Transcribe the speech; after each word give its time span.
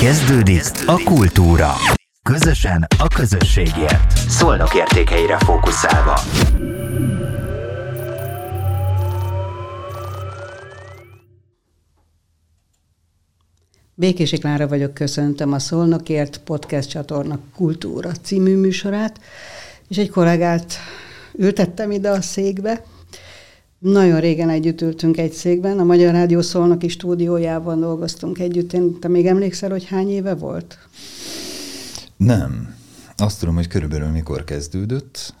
Kezdődik 0.00 0.62
a 0.86 1.02
kultúra. 1.04 1.72
Közösen 2.22 2.86
a 2.98 3.08
közösségért. 3.08 4.16
Szolnok 4.28 4.74
értékeire 4.74 5.38
fókuszálva. 5.38 6.20
Békési 13.94 14.38
Klára 14.38 14.68
vagyok, 14.68 14.94
köszöntöm 14.94 15.52
a 15.52 15.58
Szolnokért 15.58 16.38
podcast 16.38 16.88
csatorna 16.88 17.38
Kultúra 17.54 18.10
című 18.22 18.56
műsorát, 18.56 19.20
és 19.88 19.96
egy 19.96 20.10
kollégát 20.10 20.74
ültettem 21.32 21.90
ide 21.90 22.10
a 22.10 22.20
székbe. 22.20 22.84
Nagyon 23.92 24.20
régen 24.20 24.48
együtt 24.48 24.80
ültünk 24.80 25.16
egy 25.18 25.32
székben, 25.32 25.78
a 25.78 25.84
Magyar 25.84 26.12
Rádió 26.12 26.40
Szolnoki 26.40 26.88
stúdiójában 26.88 27.80
dolgoztunk 27.80 28.38
együtt. 28.38 28.72
Én, 28.72 28.98
te 28.98 29.08
még 29.08 29.26
emlékszel, 29.26 29.70
hogy 29.70 29.84
hány 29.84 30.10
éve 30.10 30.34
volt? 30.34 30.78
Nem. 32.16 32.74
Azt 33.16 33.38
tudom, 33.38 33.54
hogy 33.54 33.68
körülbelül 33.68 34.08
mikor 34.08 34.44
kezdődött, 34.44 35.34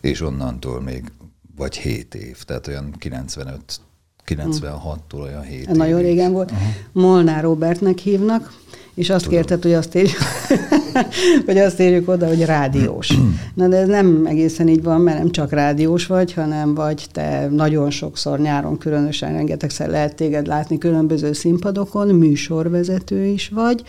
és 0.00 0.20
onnantól 0.20 0.80
még 0.80 1.12
vagy 1.56 1.76
7 1.76 2.14
év, 2.14 2.42
tehát 2.42 2.66
olyan 2.66 2.94
95 2.98 3.80
96-tól 4.26 5.22
olyan 5.22 5.42
7 5.42 5.68
Nagyon 5.68 5.98
évig. 5.98 6.10
régen 6.10 6.32
volt. 6.32 6.50
Uh-huh. 6.50 6.66
Molnár 6.92 7.42
Robertnek 7.42 7.98
hívnak, 7.98 8.52
és 8.94 9.10
azt 9.10 9.24
Tudom. 9.24 9.38
kérted, 9.38 9.62
hogy 9.62 9.72
azt 9.72 9.94
írjuk, 9.94 10.18
hogy 11.46 11.58
azt 11.58 11.80
írjuk 11.80 12.08
oda, 12.08 12.26
hogy 12.26 12.44
rádiós. 12.44 13.12
Na 13.54 13.68
de 13.68 13.76
ez 13.76 13.88
nem 13.88 14.26
egészen 14.26 14.68
így 14.68 14.82
van, 14.82 15.00
mert 15.00 15.18
nem 15.18 15.30
csak 15.30 15.50
rádiós 15.50 16.06
vagy, 16.06 16.32
hanem 16.32 16.74
vagy 16.74 17.06
te 17.12 17.48
nagyon 17.50 17.90
sokszor 17.90 18.38
nyáron, 18.38 18.78
különösen 18.78 19.32
rengetegszer 19.32 19.88
lehet 19.88 20.14
téged 20.14 20.46
látni 20.46 20.78
különböző 20.78 21.32
színpadokon, 21.32 22.14
műsorvezető 22.14 23.24
is 23.24 23.48
vagy, 23.48 23.82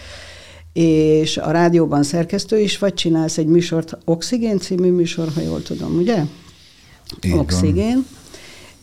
és 0.73 1.37
a 1.37 1.51
rádióban 1.51 2.03
szerkesztő 2.03 2.59
is 2.59 2.77
vagy, 2.77 2.93
csinálsz 2.93 3.37
egy 3.37 3.47
műsort, 3.47 3.97
Oxigén 4.05 4.59
című 4.59 4.91
műsor, 4.91 5.27
ha 5.35 5.41
jól 5.41 5.61
tudom, 5.61 5.97
ugye? 5.97 6.23
Így 7.25 7.33
Oxigén. 7.33 8.05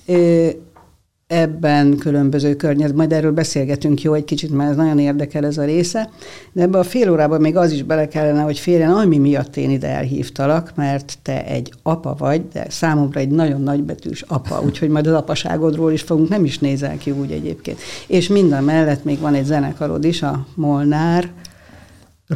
Van 0.07 0.63
ebben 1.35 1.97
különböző 1.97 2.55
környezet, 2.55 2.97
majd 2.97 3.13
erről 3.13 3.33
beszélgetünk 3.33 4.03
jó 4.03 4.13
egy 4.13 4.25
kicsit, 4.25 4.51
mert 4.51 4.71
ez 4.71 4.77
nagyon 4.77 4.99
érdekel 4.99 5.45
ez 5.45 5.59
a 5.59 5.65
része, 5.65 6.11
de 6.53 6.63
ebbe 6.63 6.79
a 6.79 6.83
fél 6.83 7.11
órában 7.11 7.41
még 7.41 7.57
az 7.57 7.73
is 7.73 7.83
bele 7.83 8.09
kellene, 8.09 8.43
hogy 8.43 8.59
férjen, 8.59 8.91
ami 8.91 9.19
miatt 9.19 9.57
én 9.57 9.71
ide 9.71 9.89
elhívtalak, 9.89 10.73
mert 10.75 11.19
te 11.23 11.45
egy 11.45 11.73
apa 11.83 12.15
vagy, 12.19 12.43
de 12.53 12.67
számomra 12.69 13.21
egy 13.21 13.29
nagyon 13.29 13.63
nagybetűs 13.63 14.23
apa, 14.23 14.63
úgyhogy 14.65 14.89
majd 14.89 15.07
az 15.07 15.15
apaságodról 15.15 15.93
is 15.93 16.03
fogunk, 16.03 16.29
nem 16.29 16.45
is 16.45 16.59
nézel 16.59 16.97
ki 16.97 17.11
úgy 17.11 17.31
egyébként. 17.31 17.79
És 18.07 18.29
minden 18.29 18.65
mellett 18.65 19.05
még 19.05 19.21
van 19.21 19.35
egy 19.35 19.45
zenekarod 19.45 20.05
is, 20.05 20.23
a 20.23 20.47
Molnár, 20.55 21.31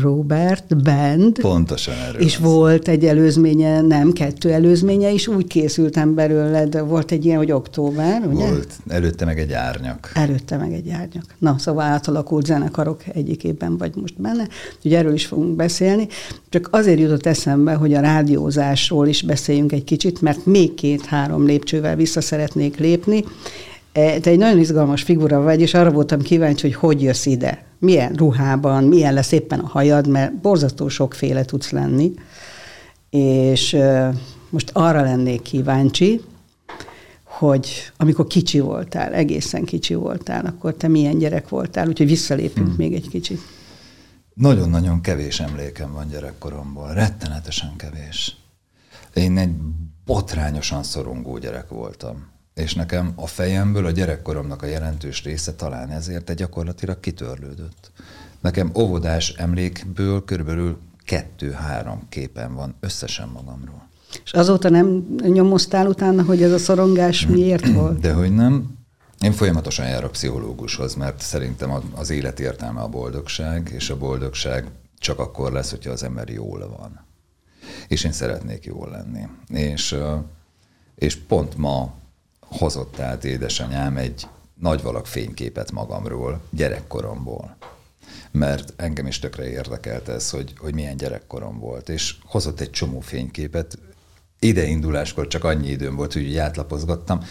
Robert 0.00 0.82
Band. 0.82 1.38
Pontosan 1.40 1.94
erről. 1.94 2.20
És 2.20 2.36
az. 2.36 2.42
volt 2.42 2.88
egy 2.88 3.04
előzménye, 3.04 3.80
nem, 3.80 4.12
kettő 4.12 4.52
előzménye 4.52 5.10
is, 5.10 5.28
úgy 5.28 5.46
készültem 5.46 6.14
belőle, 6.14 6.82
volt 6.82 7.10
egy 7.10 7.24
ilyen, 7.24 7.38
hogy 7.38 7.52
október, 7.52 8.22
ugye? 8.32 8.46
Volt, 8.48 8.72
előtte 8.88 9.24
meg 9.24 9.38
egy 9.38 9.52
árnyak. 9.52 10.10
Előtte 10.14 10.56
meg 10.56 10.72
egy 10.72 10.90
árnyak. 10.90 11.24
Na, 11.38 11.56
szóval 11.58 11.84
átalakult 11.84 12.46
zenekarok 12.46 13.02
egyikében 13.12 13.76
vagy 13.76 13.92
most 14.00 14.20
benne, 14.20 14.48
ugye 14.84 14.98
erről 14.98 15.14
is 15.14 15.26
fogunk 15.26 15.56
beszélni. 15.56 16.08
Csak 16.48 16.68
azért 16.70 16.98
jutott 17.00 17.26
eszembe, 17.26 17.72
hogy 17.72 17.94
a 17.94 18.00
rádiózásról 18.00 19.06
is 19.06 19.22
beszéljünk 19.22 19.72
egy 19.72 19.84
kicsit, 19.84 20.20
mert 20.20 20.46
még 20.46 20.74
két-három 20.74 21.46
lépcsővel 21.46 21.96
vissza 21.96 22.20
szeretnék 22.20 22.76
lépni. 22.76 23.24
E, 23.92 24.20
te 24.20 24.30
egy 24.30 24.38
nagyon 24.38 24.58
izgalmas 24.58 25.02
figura 25.02 25.40
vagy, 25.40 25.60
és 25.60 25.74
arra 25.74 25.90
voltam 25.90 26.20
kíváncsi, 26.20 26.62
hogy 26.66 26.74
hogy 26.74 27.02
jössz 27.02 27.26
ide 27.26 27.67
milyen 27.78 28.12
ruhában, 28.12 28.84
milyen 28.84 29.14
lesz 29.14 29.32
éppen 29.32 29.58
a 29.58 29.66
hajad, 29.66 30.06
mert 30.08 30.34
borzasztó 30.34 30.88
sokféle 30.88 31.44
tudsz 31.44 31.70
lenni, 31.70 32.12
és 33.10 33.76
most 34.50 34.70
arra 34.72 35.02
lennék 35.02 35.42
kíváncsi, 35.42 36.20
hogy 37.24 37.92
amikor 37.96 38.26
kicsi 38.26 38.60
voltál, 38.60 39.12
egészen 39.12 39.64
kicsi 39.64 39.94
voltál, 39.94 40.46
akkor 40.46 40.74
te 40.74 40.88
milyen 40.88 41.18
gyerek 41.18 41.48
voltál, 41.48 41.88
úgyhogy 41.88 42.06
visszalépünk 42.06 42.66
hmm. 42.66 42.76
még 42.76 42.94
egy 42.94 43.08
kicsit. 43.08 43.40
Nagyon-nagyon 44.34 45.00
kevés 45.00 45.40
emlékem 45.40 45.92
van 45.92 46.08
gyerekkoromból, 46.08 46.92
rettenetesen 46.92 47.76
kevés. 47.76 48.36
Én 49.14 49.38
egy 49.38 49.50
botrányosan 50.04 50.82
szorongó 50.82 51.38
gyerek 51.38 51.68
voltam 51.68 52.26
és 52.58 52.74
nekem 52.74 53.12
a 53.14 53.26
fejemből 53.26 53.86
a 53.86 53.90
gyerekkoromnak 53.90 54.62
a 54.62 54.66
jelentős 54.66 55.22
része 55.22 55.54
talán 55.54 55.90
ezért 55.90 56.30
egy 56.30 56.36
gyakorlatilag 56.36 57.00
kitörlődött. 57.00 57.90
Nekem 58.40 58.70
óvodás 58.74 59.30
emlékből 59.30 60.24
körülbelül 60.24 60.78
kettő-három 61.04 62.06
képen 62.08 62.54
van 62.54 62.74
összesen 62.80 63.28
magamról. 63.28 63.88
És 64.24 64.32
azóta 64.32 64.68
nem 64.68 65.16
nyomoztál 65.22 65.86
utána, 65.86 66.22
hogy 66.22 66.42
ez 66.42 66.52
a 66.52 66.58
szorongás 66.58 67.26
miért 67.26 67.68
volt? 67.68 68.00
De 68.06 68.12
hogy 68.12 68.34
nem. 68.34 68.76
Én 69.20 69.32
folyamatosan 69.32 69.86
járok 69.88 70.12
pszichológushoz, 70.12 70.94
mert 70.94 71.20
szerintem 71.20 71.72
az 71.94 72.10
élet 72.10 72.40
értelme 72.40 72.80
a 72.80 72.88
boldogság, 72.88 73.70
és 73.74 73.90
a 73.90 73.98
boldogság 73.98 74.66
csak 74.98 75.18
akkor 75.18 75.52
lesz, 75.52 75.70
hogyha 75.70 75.90
az 75.90 76.02
ember 76.02 76.28
jól 76.28 76.58
van. 76.78 77.06
És 77.88 78.04
én 78.04 78.12
szeretnék 78.12 78.64
jól 78.64 78.88
lenni. 78.90 79.28
És, 79.48 79.96
és 80.94 81.16
pont 81.16 81.56
ma 81.56 81.94
hozott 82.50 82.98
át 82.98 83.24
édesanyám 83.24 83.96
egy 83.96 84.26
nagy 84.54 84.82
valak 84.82 85.06
fényképet 85.06 85.72
magamról, 85.72 86.40
gyerekkoromból. 86.50 87.56
Mert 88.30 88.72
engem 88.76 89.06
is 89.06 89.18
tökre 89.18 89.48
érdekelt 89.48 90.08
ez, 90.08 90.30
hogy, 90.30 90.52
hogy 90.58 90.74
milyen 90.74 90.96
gyerekkorom 90.96 91.58
volt. 91.58 91.88
És 91.88 92.14
hozott 92.24 92.60
egy 92.60 92.70
csomó 92.70 93.00
fényképet. 93.00 93.78
Ideinduláskor 94.38 95.26
csak 95.26 95.44
annyi 95.44 95.68
időm 95.68 95.96
volt, 95.96 96.12
hogy 96.12 96.36
átlapozgattam, 96.36 97.24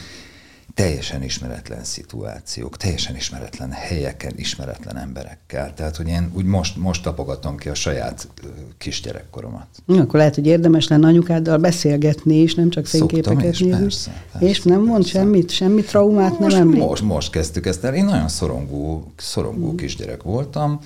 teljesen 0.73 1.23
ismeretlen 1.23 1.83
szituációk, 1.83 2.77
teljesen 2.77 3.15
ismeretlen 3.15 3.71
helyeken, 3.71 4.33
ismeretlen 4.35 4.97
emberekkel. 4.97 5.73
Tehát, 5.73 5.95
hogy 5.95 6.07
én 6.07 6.31
úgy 6.33 6.45
most, 6.45 6.77
most 6.77 7.03
tapogatom 7.03 7.57
ki 7.57 7.69
a 7.69 7.73
saját 7.73 8.27
kisgyerekkoromat. 8.77 9.67
Ja, 9.87 10.01
akkor 10.01 10.19
lehet, 10.19 10.35
hogy 10.35 10.45
érdemes 10.45 10.87
lenne 10.87 11.07
anyukáddal 11.07 11.57
beszélgetni 11.57 12.35
is, 12.35 12.55
nem 12.55 12.69
csak 12.69 12.85
fényképeket 12.85 13.41
nézni. 13.41 13.69
Persze, 13.69 14.23
persze, 14.31 14.47
és 14.47 14.61
nem 14.61 14.75
persze. 14.75 14.91
mond 14.91 15.05
semmit, 15.05 15.49
semmi 15.49 15.81
traumát 15.81 16.39
most, 16.39 16.55
nem 16.55 16.67
emlék. 16.67 16.81
Most, 16.81 17.03
most 17.03 17.31
kezdtük 17.31 17.65
ezt 17.65 17.83
el. 17.83 17.95
Én 17.95 18.05
nagyon 18.05 18.27
szorongó, 18.27 19.11
szorongó 19.17 19.71
mm. 19.71 19.75
kisgyerek 19.75 20.23
voltam. 20.23 20.79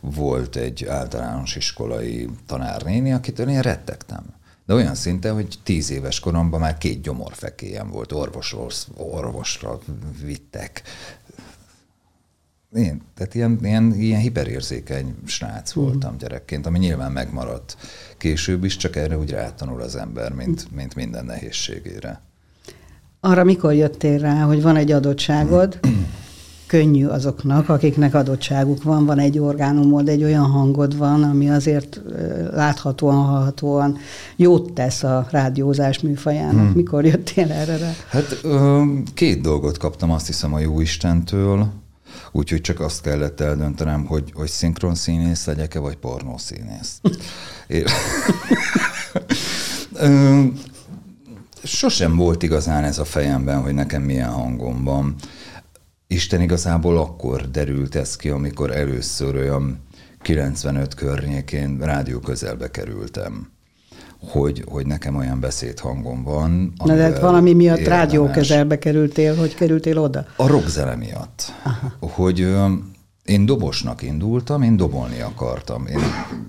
Volt 0.00 0.56
egy 0.56 0.84
általános 0.84 1.56
iskolai 1.56 2.28
tanárnéni, 2.46 3.12
akitől 3.12 3.48
én 3.48 3.60
rettegtem 3.60 4.40
de 4.66 4.74
olyan 4.74 4.94
szinte, 4.94 5.30
hogy 5.30 5.58
tíz 5.62 5.90
éves 5.90 6.20
koromban 6.20 6.60
már 6.60 6.78
két 6.78 7.00
gyomorfekélyem 7.00 7.90
volt, 7.90 8.12
orvosról, 8.12 8.70
orvosra 8.96 9.78
vittek. 10.24 10.82
Én, 12.74 13.02
tehát 13.14 13.34
ilyen, 13.34 13.58
ilyen, 13.62 13.94
ilyen 13.94 14.20
hiperérzékeny 14.20 15.14
srác 15.26 15.74
mhm. 15.74 15.84
voltam 15.84 16.16
gyerekként, 16.16 16.66
ami 16.66 16.78
nyilván 16.78 17.12
megmaradt 17.12 17.76
később 18.18 18.64
is, 18.64 18.76
csak 18.76 18.96
erre 18.96 19.18
úgy 19.18 19.30
rátanul 19.30 19.80
az 19.80 19.96
ember, 19.96 20.32
mint, 20.32 20.72
mint 20.74 20.94
minden 20.94 21.24
nehézségére. 21.24 22.20
Arra 23.20 23.44
mikor 23.44 23.74
jöttél 23.74 24.18
rá, 24.18 24.42
hogy 24.42 24.62
van 24.62 24.76
egy 24.76 24.92
adottságod, 24.92 25.78
könnyű 26.72 27.06
azoknak, 27.06 27.68
akiknek 27.68 28.14
adottságuk 28.14 28.82
van, 28.82 29.06
van 29.06 29.18
egy 29.18 29.38
orgánumod, 29.38 30.08
egy 30.08 30.24
olyan 30.24 30.50
hangod 30.50 30.96
van, 30.96 31.22
ami 31.22 31.50
azért 31.50 32.00
láthatóan, 32.52 33.24
hallhatóan 33.24 33.98
jót 34.36 34.72
tesz 34.72 35.02
a 35.02 35.26
rádiózás 35.30 36.00
műfajának. 36.00 36.64
Hmm. 36.64 36.72
Mikor 36.74 37.04
jöttél 37.04 37.52
erre 37.52 37.76
rá? 37.76 37.92
Hát 38.08 38.40
két 39.14 39.40
dolgot 39.40 39.78
kaptam 39.78 40.10
azt 40.10 40.26
hiszem 40.26 40.54
a 40.54 40.58
jó 40.58 40.80
Istentől, 40.80 41.66
úgyhogy 42.30 42.60
csak 42.60 42.80
azt 42.80 43.02
kellett 43.02 43.40
eldöntenem, 43.40 44.04
hogy, 44.04 44.32
hogy 44.34 44.48
szinkron 44.48 44.94
színész 44.94 45.46
legyek-e, 45.46 45.78
vagy 45.78 45.96
pornószínész. 45.96 47.00
Sosem 51.64 52.16
volt 52.16 52.42
igazán 52.42 52.84
ez 52.84 52.98
a 52.98 53.04
fejemben, 53.04 53.62
hogy 53.62 53.74
nekem 53.74 54.02
milyen 54.02 54.30
hangom 54.30 54.84
van. 54.84 55.14
Isten 56.12 56.40
igazából 56.40 56.98
akkor 56.98 57.50
derült 57.50 57.94
ez 57.94 58.16
ki, 58.16 58.28
amikor 58.28 58.70
először 58.70 59.34
olyan 59.34 59.80
95 60.22 60.94
környékén 60.94 61.78
rádió 61.78 62.18
közelbe 62.18 62.70
kerültem 62.70 63.50
hogy, 64.30 64.64
hogy 64.66 64.86
nekem 64.86 65.16
olyan 65.16 65.40
beszédhangom 65.40 66.22
van. 66.22 66.72
Na 66.84 66.94
de 66.94 67.02
hát 67.02 67.20
valami 67.20 67.52
miatt 67.52 67.78
érdemes. 67.78 67.98
rádió 67.98 68.30
közelbe 68.30 68.78
kerültél, 68.78 69.36
hogy 69.36 69.54
kerültél 69.54 69.98
oda? 69.98 70.24
A 70.36 70.46
rockzene 70.46 70.94
miatt. 70.94 71.52
Aha. 71.64 71.92
Hogy 72.00 72.54
én 73.24 73.46
dobosnak 73.46 74.02
indultam, 74.02 74.62
én 74.62 74.76
dobolni 74.76 75.20
akartam. 75.20 75.86
Én 75.86 76.00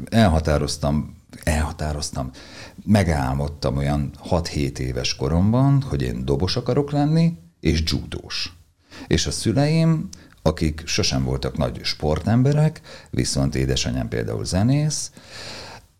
elhatároztam, 0.09 1.15
elhatároztam, 1.43 2.29
megálmodtam 2.85 3.77
olyan 3.77 4.11
6-7 4.29 4.77
éves 4.77 5.15
koromban, 5.15 5.81
hogy 5.89 6.01
én 6.01 6.25
dobos 6.25 6.55
akarok 6.55 6.91
lenni, 6.91 7.37
és 7.59 7.83
judós. 7.85 8.62
És 9.07 9.25
a 9.25 9.31
szüleim 9.31 10.09
akik 10.45 10.81
sosem 10.85 11.23
voltak 11.23 11.57
nagy 11.57 11.79
sportemberek, 11.83 12.81
viszont 13.09 13.55
édesanyám 13.55 14.07
például 14.07 14.45
zenész, 14.45 15.11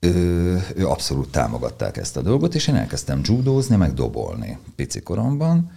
ő, 0.04 0.62
ő 0.76 0.88
abszolút 0.88 1.30
támogatták 1.30 1.98
ezt 1.98 2.18
a 2.18 2.22
dolgot, 2.22 2.56
és 2.56 2.68
én 2.68 2.76
elkezdtem 2.76 3.22
judózni, 3.24 3.76
meg 3.76 3.94
dobolni 3.94 4.58
pici 4.76 5.02
koromban, 5.02 5.72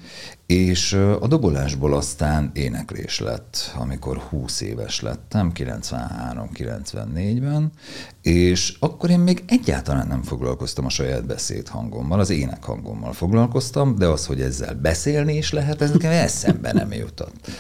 és 0.47 0.93
a 1.21 1.27
dobolásból 1.27 1.95
aztán 1.95 2.51
éneklés 2.55 3.21
lett, 3.21 3.75
amikor 3.77 4.19
20 4.19 4.61
éves 4.61 5.01
lettem, 5.01 5.53
93-94-ben, 5.55 7.73
és 8.23 8.77
akkor 8.81 9.11
én 9.11 9.19
még 9.19 9.45
egyáltalán 9.47 10.07
nem 10.07 10.23
foglalkoztam 10.23 10.85
a 10.85 10.91
saját 10.91 11.27
beszédhangommal, 11.27 12.21
az 12.21 12.31
énekhangommal 12.31 13.13
foglalkoztam, 13.13 13.97
de 13.97 14.07
az, 14.07 14.27
hogy 14.27 14.41
ezzel 14.41 14.75
beszélni 14.75 15.37
is 15.37 15.53
lehet, 15.53 15.83
ez 15.83 15.91
nekem 15.91 16.11
eszembe 16.11 16.73
nem 16.73 16.93
jutott. 16.93 17.51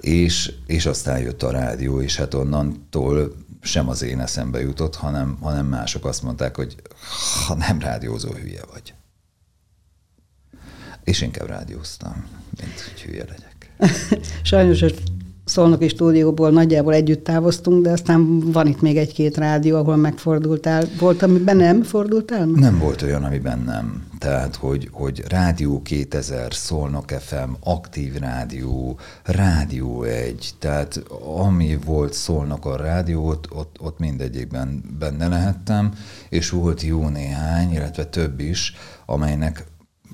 És, 0.00 0.52
és 0.66 0.86
aztán 0.86 1.18
jött 1.18 1.42
a 1.42 1.50
rádió, 1.50 2.00
és 2.00 2.16
hát 2.16 2.34
onnantól 2.34 3.34
sem 3.62 3.88
az 3.88 4.02
én 4.02 4.20
eszembe 4.20 4.60
jutott, 4.60 4.94
hanem, 4.94 5.38
hanem 5.40 5.66
mások 5.66 6.04
azt 6.04 6.22
mondták, 6.22 6.56
hogy 6.56 6.76
ha 7.46 7.54
nem 7.54 7.80
rádiózó, 7.80 8.32
hülye 8.32 8.62
vagy. 8.72 8.94
És 11.04 11.20
inkább 11.20 11.48
rádióztam, 11.48 12.26
mint 12.60 12.80
hogy 12.80 13.02
hülye 13.02 13.24
legyek. 13.24 13.72
Sajnos 14.42 14.82
szolnoki 15.48 15.88
stúdióból 15.88 16.50
nagyjából 16.50 16.94
együtt 16.94 17.24
távoztunk, 17.24 17.82
de 17.82 17.90
aztán 17.90 18.40
van 18.40 18.66
itt 18.66 18.80
még 18.80 18.96
egy-két 18.96 19.36
rádió, 19.36 19.76
ahol 19.76 19.96
megfordultál. 19.96 20.84
Volt, 20.98 21.22
amiben 21.22 21.56
nem 21.56 21.82
fordultál? 21.82 22.46
Nem 22.46 22.78
volt 22.78 23.02
olyan, 23.02 23.24
amiben 23.24 23.58
nem. 23.58 24.06
Tehát, 24.18 24.56
hogy, 24.56 24.88
hogy 24.92 25.24
Rádió 25.28 25.82
2000, 25.82 26.54
Szolnok 26.54 27.10
FM, 27.10 27.50
Aktív 27.64 28.14
Rádió, 28.14 28.98
Rádió 29.24 30.02
1, 30.02 30.50
tehát 30.58 31.02
ami 31.42 31.78
volt 31.84 32.12
Szolnok 32.12 32.66
a 32.66 32.76
rádió, 32.76 33.26
ott, 33.26 33.52
ott, 33.52 33.76
ott 33.80 33.98
mindegyikben 33.98 34.82
benne 34.98 35.28
lehettem, 35.28 35.92
és 36.28 36.50
volt 36.50 36.82
jó 36.82 37.08
néhány, 37.08 37.72
illetve 37.72 38.04
több 38.04 38.40
is, 38.40 38.74
amelynek 39.06 39.66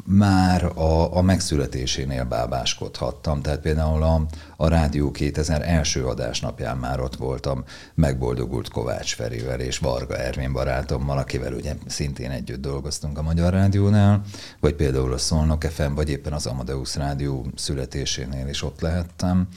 már 0.06 0.64
a, 0.64 1.16
a 1.16 1.22
megszületésénél 1.22 2.24
bábáskodhattam. 2.24 3.42
Tehát 3.42 3.60
például 3.60 4.02
a, 4.02 4.26
a 4.56 4.68
Rádió 4.68 5.10
2000 5.10 5.62
első 5.62 6.06
adásnapján 6.06 6.76
már 6.76 7.00
ott 7.00 7.16
voltam 7.16 7.64
megboldogult 7.94 8.68
Kovács 8.68 9.14
Ferivel 9.14 9.60
és 9.60 9.78
Varga 9.78 10.16
Ervin 10.16 10.52
barátommal, 10.52 11.18
akivel 11.18 11.52
ugye 11.52 11.74
szintén 11.86 12.30
együtt 12.30 12.60
dolgoztunk 12.60 13.18
a 13.18 13.22
Magyar 13.22 13.52
Rádiónál, 13.52 14.20
vagy 14.60 14.74
például 14.74 15.12
a 15.12 15.18
Szolnok 15.18 15.62
FM, 15.62 15.92
vagy 15.94 16.10
éppen 16.10 16.32
az 16.32 16.46
Amadeus 16.46 16.94
Rádió 16.96 17.46
születésénél 17.54 18.48
is 18.48 18.62
ott 18.62 18.80
lehettem. 18.80 19.48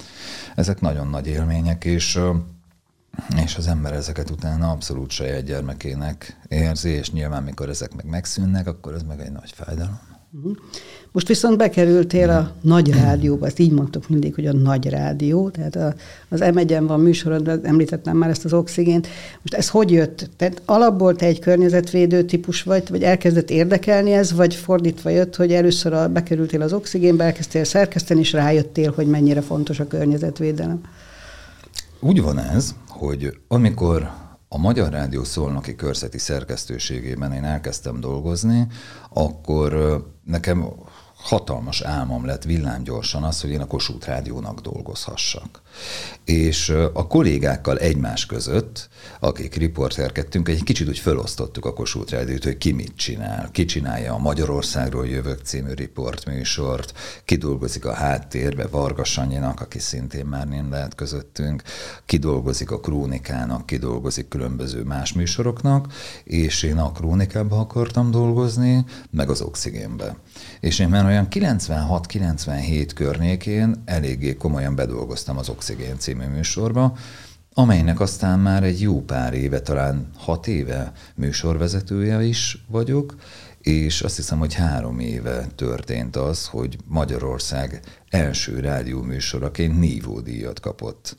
Ezek 0.56 0.82
nagyon 0.82 1.08
nagy 1.08 1.28
élmények, 1.28 1.86
és 1.86 2.20
és 3.44 3.56
az 3.56 3.68
ember 3.68 3.94
ezeket 3.94 4.30
utána 4.30 4.72
abszolút 4.72 5.10
saját 5.10 5.44
gyermekének 5.44 6.40
érzi, 6.48 6.90
és 6.90 7.12
nyilván 7.12 7.44
mikor 7.44 7.70
ezek 7.70 7.96
meg 7.96 8.06
megszűnnek, 8.06 8.68
akkor 8.68 8.94
ez 8.94 9.04
meg 9.04 9.20
egy 9.20 9.32
nagy 9.32 9.52
fájdalom. 9.56 10.17
Mhm. 10.32 10.52
Most 11.12 11.28
viszont 11.28 11.58
bekerültél 11.58 12.30
a 12.30 12.52
nagy 12.62 12.92
rádióba, 12.92 13.46
ezt 13.46 13.60
így 13.60 13.72
mondtuk 13.72 14.10
mindig, 14.10 14.36
hogy 14.36 14.46
a 14.46 14.54
nagy 14.54 14.90
rádió, 14.90 15.50
tehát 15.50 15.76
a, 15.76 15.94
az 16.30 16.40
m 16.54 16.86
van 16.86 17.00
műsorod, 17.00 17.60
említettem 17.64 18.18
már 18.18 18.30
ezt 18.30 18.46
az 18.46 18.54
oxigént. 18.54 19.08
Most 19.42 19.54
ez 19.54 19.70
hogy 19.70 19.92
jött? 19.92 20.30
Tehát 20.38 20.62
alapból 20.66 21.16
te 21.16 21.26
egy 21.26 21.40
környezetvédő 21.40 22.24
típus 22.24 22.64
vagy, 22.64 22.90
vagy 22.90 23.04
elkezdett 23.04 23.50
érdekelni 23.50 24.12
ez, 24.12 24.34
vagy 24.34 24.56
fordítva 24.56 25.10
jött, 25.10 25.36
hogy 25.36 25.54
először 25.54 25.94
a, 25.94 26.10
bekerültél 26.10 26.62
az 26.62 26.74
oxigénbe, 26.74 27.24
elkezdtél 27.24 27.64
szerkeszteni, 27.64 28.20
és 28.20 28.32
rájöttél, 28.32 28.92
hogy 28.96 29.08
mennyire 29.08 29.42
fontos 29.42 29.80
a 29.80 29.88
környezetvédelem? 29.88 30.82
Úgy 32.00 32.22
van 32.22 32.40
ez, 32.40 32.76
hogy 32.88 33.38
amikor 33.48 34.12
a 34.50 34.58
Magyar 34.58 34.92
Rádió 34.92 35.24
szolnoki 35.24 35.76
körzeti 35.76 36.18
szerkesztőségében 36.18 37.32
én 37.32 37.44
elkezdtem 37.44 38.00
dolgozni, 38.00 38.68
akkor 39.10 40.02
nekem 40.24 40.72
hatalmas 41.18 41.82
álmom 41.82 42.26
lett 42.26 42.44
villámgyorsan 42.44 43.24
az, 43.24 43.42
hogy 43.42 43.50
én 43.50 43.62
a 43.62 43.68
Kossuth 43.68 44.08
Rádiónak 44.08 44.60
dolgozhassak. 44.60 45.62
És 46.26 46.70
a 46.94 47.08
kollégákkal 47.08 47.78
egymás 47.78 48.26
között, 48.26 48.90
akik 49.20 49.56
riporterkedtünk, 49.56 50.50
egy 50.50 50.64
kicsit 50.64 50.88
úgy 50.88 51.00
felosztottuk 51.00 51.66
a 51.66 51.74
Kossuth 51.74 52.14
Rádiót, 52.14 52.44
hogy 52.44 52.58
ki 52.58 52.72
mit 52.72 52.96
csinál. 52.96 53.50
Ki 53.52 53.66
csinálja 53.66 54.14
a 54.14 54.18
Magyarországról 54.18 55.08
jövök 55.08 55.40
című 55.44 55.74
riportműsort, 55.74 56.94
ki 57.26 57.36
dolgozik 57.36 57.86
a 57.86 57.94
háttérbe 57.94 58.68
Varga 58.68 59.04
Sanyinak, 59.04 59.62
aki 59.62 59.80
szintén 59.80 60.26
már 60.26 60.48
nem 60.48 60.72
lehet 60.72 60.96
közöttünk, 60.96 61.64
ki 62.06 62.18
dolgozik 62.18 62.72
a 62.72 62.80
Krónikának, 62.80 63.66
ki 63.66 63.78
dolgozik 63.78 64.28
különböző 64.28 64.84
más 64.84 65.14
műsoroknak, 65.14 65.94
és 66.24 66.64
én 66.64 66.78
a 66.78 66.92
Krónikába 66.92 67.60
akartam 67.60 68.12
dolgozni, 68.12 68.86
meg 69.10 69.30
az 69.30 69.42
Oxigénbe. 69.42 70.16
És 70.60 70.80
én 70.80 70.90
már 70.90 71.06
olyan 71.08 71.28
96-97 71.30 72.90
környékén 72.96 73.82
eléggé 73.86 74.36
komolyan 74.36 74.76
bedolgoztam 74.76 75.38
az 75.38 75.50
Oxigén 75.50 75.98
című 75.98 76.26
műsorba, 76.26 76.98
amelynek 77.54 78.00
aztán 78.00 78.40
már 78.40 78.64
egy 78.64 78.82
jó 78.82 79.02
pár 79.02 79.34
éve, 79.34 79.60
talán 79.60 80.10
hat 80.18 80.48
éve 80.48 80.92
műsorvezetője 81.16 82.24
is 82.24 82.66
vagyok, 82.68 83.16
és 83.62 84.02
azt 84.02 84.16
hiszem, 84.16 84.40
hogy 84.40 84.54
három 84.54 85.00
éve 85.00 85.48
történt 85.56 86.16
az, 86.16 86.46
hogy 86.46 86.78
Magyarország 86.86 87.80
első 88.10 88.60
rádióműsoraként 88.60 89.80
nívódíjat 89.80 90.60
kapott. 90.60 91.18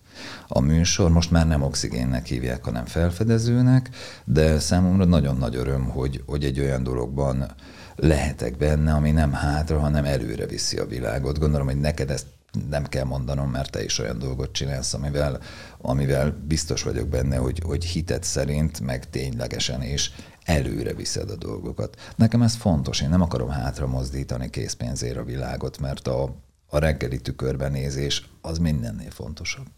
A 0.48 0.60
műsor 0.60 1.10
most 1.10 1.30
már 1.30 1.46
nem 1.46 1.62
oxigénnek 1.62 2.26
hívják, 2.26 2.64
hanem 2.64 2.84
felfedezőnek, 2.84 3.90
de 4.24 4.58
számomra 4.58 5.04
nagyon 5.04 5.36
nagy 5.36 5.56
öröm, 5.56 5.84
hogy, 5.84 6.22
hogy 6.26 6.44
egy 6.44 6.60
olyan 6.60 6.82
dologban 6.82 7.54
lehetek 8.00 8.56
benne, 8.56 8.92
ami 8.92 9.10
nem 9.10 9.32
hátra, 9.32 9.78
hanem 9.78 10.04
előre 10.04 10.46
viszi 10.46 10.76
a 10.76 10.86
világot. 10.86 11.38
Gondolom, 11.38 11.66
hogy 11.66 11.80
neked 11.80 12.10
ezt 12.10 12.26
nem 12.68 12.84
kell 12.84 13.04
mondanom, 13.04 13.50
mert 13.50 13.70
te 13.70 13.84
is 13.84 13.98
olyan 13.98 14.18
dolgot 14.18 14.52
csinálsz, 14.52 14.94
amivel, 14.94 15.40
amivel 15.80 16.36
biztos 16.46 16.82
vagyok 16.82 17.08
benne, 17.08 17.36
hogy, 17.36 17.62
hogy 17.64 17.84
hitet 17.84 18.24
szerint, 18.24 18.80
meg 18.80 19.10
ténylegesen 19.10 19.82
is 19.82 20.12
előre 20.44 20.94
viszed 20.94 21.30
a 21.30 21.36
dolgokat. 21.36 21.96
Nekem 22.16 22.42
ez 22.42 22.54
fontos, 22.54 23.00
én 23.00 23.08
nem 23.08 23.22
akarom 23.22 23.48
hátra 23.48 23.86
mozdítani 23.86 24.50
készpénzért 24.50 25.16
a 25.16 25.24
világot, 25.24 25.78
mert 25.78 26.08
a, 26.08 26.34
a 26.68 26.78
reggeli 26.78 27.20
tükörbenézés 27.20 28.28
az 28.40 28.58
mindennél 28.58 29.10
fontosabb. 29.10 29.70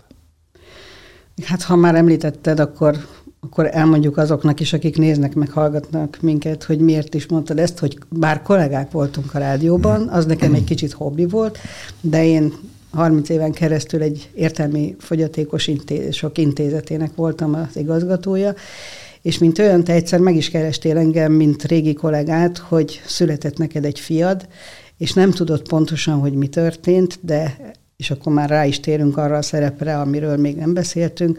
Hát 1.45 1.63
ha 1.63 1.77
már 1.77 1.95
említetted, 1.95 2.61
akkor 2.61 2.97
akkor 3.41 3.69
elmondjuk 3.73 4.17
azoknak 4.17 4.61
is, 4.61 4.73
akik 4.73 4.97
néznek, 4.97 5.35
meg 5.35 5.51
hallgatnak 5.51 6.19
minket, 6.21 6.65
hogy 6.65 6.79
miért 6.79 7.15
is 7.15 7.27
mondtad 7.27 7.59
ezt, 7.59 7.79
hogy 7.79 7.99
bár 8.09 8.43
kollégák 8.43 8.91
voltunk 8.91 9.35
a 9.35 9.39
rádióban, 9.39 10.09
az 10.09 10.27
nekem 10.27 10.55
egy 10.55 10.65
kicsit 10.65 10.93
hobbi 10.93 11.27
volt, 11.27 11.59
de 12.01 12.25
én 12.25 12.53
30 12.91 13.29
éven 13.29 13.53
keresztül 13.53 14.03
egy 14.03 14.31
értelmi 14.35 14.97
fogyatékos 14.99 15.67
intéz, 15.67 16.23
intézetének 16.35 17.15
voltam 17.15 17.55
az 17.55 17.77
igazgatója, 17.77 18.55
és 19.23 19.39
mint 19.39 19.59
olyan, 19.59 19.85
te 19.85 19.93
egyszer 19.93 20.21
meg 20.21 20.37
is 20.37 20.51
kerestél 20.51 20.97
engem, 20.97 21.33
mint 21.33 21.65
régi 21.65 21.93
kollégát, 21.93 22.59
hogy 22.59 23.01
született 23.07 23.57
neked 23.57 23.85
egy 23.85 24.01
fiad, 24.01 24.49
és 24.99 25.13
nem 25.13 25.31
tudod 25.31 25.69
pontosan, 25.69 26.19
hogy 26.19 26.33
mi 26.33 26.49
történt, 26.49 27.19
de 27.21 27.57
és 27.97 28.11
akkor 28.11 28.33
már 28.33 28.49
rá 28.49 28.65
is 28.65 28.81
térünk 28.81 29.17
arra 29.17 29.37
a 29.37 29.43
szerepre, 29.43 29.99
amiről 29.99 30.37
még 30.37 30.57
nem 30.57 30.75
beszéltünk, 30.75 31.39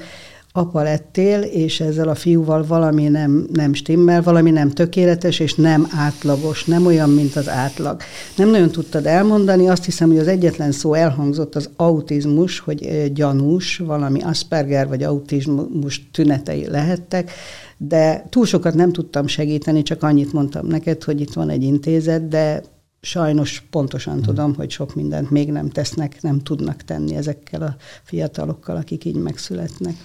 apa 0.54 0.82
lettél, 0.82 1.42
és 1.42 1.80
ezzel 1.80 2.08
a 2.08 2.16
fiúval 2.16 2.66
valami 2.66 3.08
nem, 3.08 3.48
nem 3.54 3.74
stimmel, 3.74 4.22
valami 4.22 4.52
nem 4.52 4.70
tökéletes, 4.70 5.40
és 5.40 5.54
nem 5.54 5.88
átlagos, 5.92 6.66
nem 6.66 6.86
olyan, 6.86 7.10
mint 7.10 7.36
az 7.36 7.50
átlag. 7.50 8.02
Nem 8.36 8.50
nagyon 8.50 8.70
tudtad 8.70 9.06
elmondani, 9.06 9.70
azt 9.70 9.86
hiszem, 9.86 10.10
hogy 10.10 10.18
az 10.18 10.28
egyetlen 10.28 10.72
szó 10.72 10.94
elhangzott 10.94 11.56
az 11.56 11.70
autizmus, 11.76 12.60
hogy 12.60 13.12
gyanús, 13.14 13.78
valami 13.78 14.22
Asperger 14.22 14.88
vagy 14.88 15.04
autizmus 15.04 16.10
tünetei 16.12 16.68
lehettek, 16.68 17.32
de 17.78 18.26
túl 18.30 18.46
sokat 18.46 18.74
nem 18.74 18.92
tudtam 18.92 19.28
segíteni, 19.28 19.82
csak 19.84 20.04
annyit 20.04 20.34
mondtam 20.34 20.68
neked, 20.68 21.04
hogy 21.04 21.22
itt 21.22 21.34
van 21.34 21.50
egy 21.50 21.64
intézet, 21.64 22.28
de 22.28 22.64
sajnos 23.02 23.64
pontosan 23.70 24.14
hmm. 24.14 24.24
tudom, 24.24 24.56
hogy 24.56 24.70
sok 24.70 24.96
mindent 24.96 25.30
még 25.30 25.52
nem 25.52 25.70
tesznek, 25.70 26.22
nem 26.22 26.40
tudnak 26.40 26.84
tenni 26.84 27.16
ezekkel 27.16 27.62
a 27.62 27.76
fiatalokkal, 28.04 28.76
akik 28.76 29.06
így 29.06 29.16
megszületnek. 29.16 29.96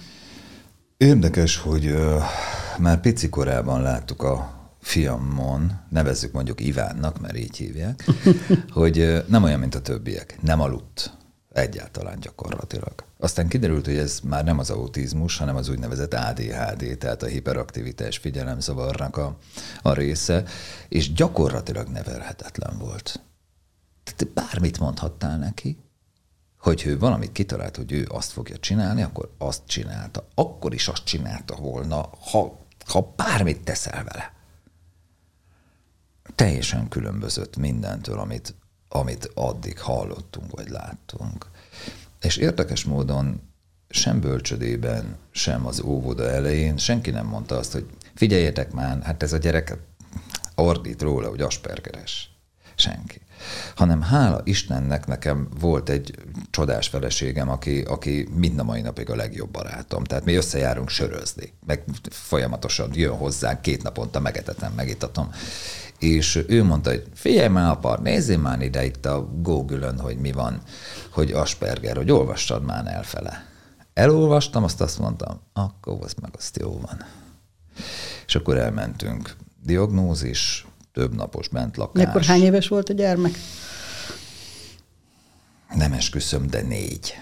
Érdekes, 0.97 1.57
hogy 1.57 1.95
már 2.77 3.01
pici 3.01 3.29
korában 3.29 3.81
láttuk 3.81 4.23
a 4.23 4.51
fiamon, 4.81 5.79
nevezzük 5.89 6.31
mondjuk 6.31 6.61
Ivánnak, 6.61 7.19
mert 7.19 7.37
így 7.37 7.57
hívják, 7.57 8.03
hogy 8.69 9.23
nem 9.27 9.43
olyan, 9.43 9.59
mint 9.59 9.75
a 9.75 9.81
többiek. 9.81 10.37
Nem 10.41 10.61
aludt. 10.61 11.17
Egyáltalán 11.53 12.19
gyakorlatilag. 12.19 12.93
Aztán 13.17 13.47
kiderült, 13.47 13.85
hogy 13.85 13.97
ez 13.97 14.19
már 14.23 14.43
nem 14.43 14.59
az 14.59 14.69
autizmus, 14.69 15.37
hanem 15.37 15.55
az 15.55 15.69
úgynevezett 15.69 16.13
ADHD, 16.13 16.97
tehát 16.97 17.23
a 17.23 17.27
hiperaktivitás 17.27 18.17
figyelemzavarnak 18.17 19.17
a, 19.17 19.37
a 19.81 19.93
része, 19.93 20.43
és 20.89 21.13
gyakorlatilag 21.13 21.87
nevelhetetlen 21.87 22.77
volt. 22.77 23.21
Tehát 24.03 24.33
bármit 24.33 24.79
mondhattál 24.79 25.37
neki, 25.37 25.77
hogy 26.67 26.85
ő 26.85 26.97
valamit 26.97 27.31
kitalált, 27.31 27.75
hogy 27.75 27.91
ő 27.91 28.07
azt 28.09 28.31
fogja 28.31 28.57
csinálni, 28.57 29.01
akkor 29.01 29.31
azt 29.37 29.61
csinálta. 29.65 30.27
Akkor 30.35 30.73
is 30.73 30.87
azt 30.87 31.03
csinálta 31.03 31.55
volna, 31.55 32.09
ha, 32.31 32.65
ha 32.85 33.13
bármit 33.15 33.63
teszel 33.63 34.03
vele. 34.03 34.33
Teljesen 36.35 36.87
különbözött 36.87 37.57
mindentől, 37.57 38.19
amit, 38.19 38.55
amit 38.89 39.31
addig 39.33 39.79
hallottunk, 39.79 40.51
vagy 40.51 40.69
láttunk. 40.69 41.45
És 42.21 42.37
érdekes 42.37 42.83
módon 42.83 43.41
sem 43.89 44.19
bölcsödében, 44.19 45.17
sem 45.31 45.65
az 45.65 45.81
óvoda 45.81 46.29
elején 46.29 46.77
senki 46.77 47.09
nem 47.09 47.25
mondta 47.25 47.57
azt, 47.57 47.71
hogy 47.71 47.85
figyeljetek 48.15 48.71
már, 48.71 49.01
hát 49.01 49.23
ez 49.23 49.33
a 49.33 49.37
gyerek 49.37 49.77
ordít 50.55 51.01
róla, 51.01 51.29
hogy 51.29 51.41
aspergeres. 51.41 52.36
Senki. 52.77 53.21
Hanem 53.75 54.01
hála 54.01 54.41
Istennek 54.43 55.07
nekem 55.07 55.47
volt 55.59 55.89
egy 55.89 56.15
csodás 56.49 56.87
feleségem, 56.87 57.49
aki, 57.49 57.81
aki 57.81 58.27
mind 58.35 58.59
a 58.59 58.63
mai 58.63 58.81
napig 58.81 59.09
a 59.09 59.15
legjobb 59.15 59.49
barátom. 59.49 60.03
Tehát 60.03 60.25
mi 60.25 60.33
összejárunk 60.33 60.89
sörözni, 60.89 61.53
meg 61.65 61.83
folyamatosan 62.09 62.89
jön 62.93 63.15
hozzánk, 63.15 63.61
két 63.61 63.83
naponta 63.83 64.19
megetetem, 64.19 64.73
megitatom. 64.73 65.31
És 65.99 66.43
ő 66.47 66.63
mondta, 66.63 66.89
hogy 66.89 67.03
figyelj 67.13 67.47
már 67.47 67.69
apar, 67.69 67.99
nézzél 68.01 68.37
már 68.37 68.61
ide 68.61 68.85
itt 68.85 69.05
a 69.05 69.29
Google-ön, 69.41 69.99
hogy 69.99 70.17
mi 70.17 70.31
van, 70.31 70.61
hogy 71.09 71.31
Asperger, 71.31 71.95
hogy 71.95 72.11
olvastad 72.11 72.63
már 72.63 72.87
elfele. 72.87 73.45
Elolvastam, 73.93 74.63
azt 74.63 74.81
azt 74.81 74.99
mondtam, 74.99 75.41
akkor 75.53 75.97
az 76.01 76.13
meg 76.21 76.31
azt 76.37 76.57
jó 76.57 76.79
van. 76.79 77.05
És 78.25 78.35
akkor 78.35 78.57
elmentünk. 78.57 79.35
Diagnózis, 79.63 80.67
több 80.97 81.15
napos 81.15 81.47
bentlakás. 81.47 82.05
Akkor 82.05 82.23
hány 82.23 82.41
éves 82.41 82.67
volt 82.67 82.89
a 82.89 82.93
gyermek? 82.93 83.31
Nem 85.75 85.93
esküszöm, 85.93 86.47
de 86.49 86.61
négy. 86.61 87.13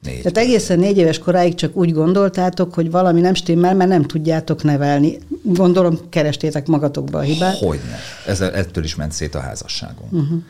Négy. 0.00 0.22
Tehát 0.22 0.38
egészen 0.38 0.78
négy 0.78 0.96
éves 0.96 1.18
koráig 1.18 1.54
csak 1.54 1.76
úgy 1.76 1.92
gondoltátok, 1.92 2.74
hogy 2.74 2.90
valami 2.90 3.20
nem 3.20 3.34
stimmel, 3.34 3.74
mert 3.74 3.90
nem 3.90 4.02
tudjátok 4.02 4.62
nevelni. 4.62 5.18
Gondolom, 5.42 6.08
kerestétek 6.08 6.66
magatokba 6.66 7.18
a 7.18 7.22
hibát. 7.22 7.58
Hogyne. 7.58 7.98
Ez, 8.26 8.40
ettől 8.40 8.84
is 8.84 8.94
ment 8.94 9.12
szét 9.12 9.34
a 9.34 9.40
házasságunk. 9.40 10.12
Uh-huh. 10.12 10.42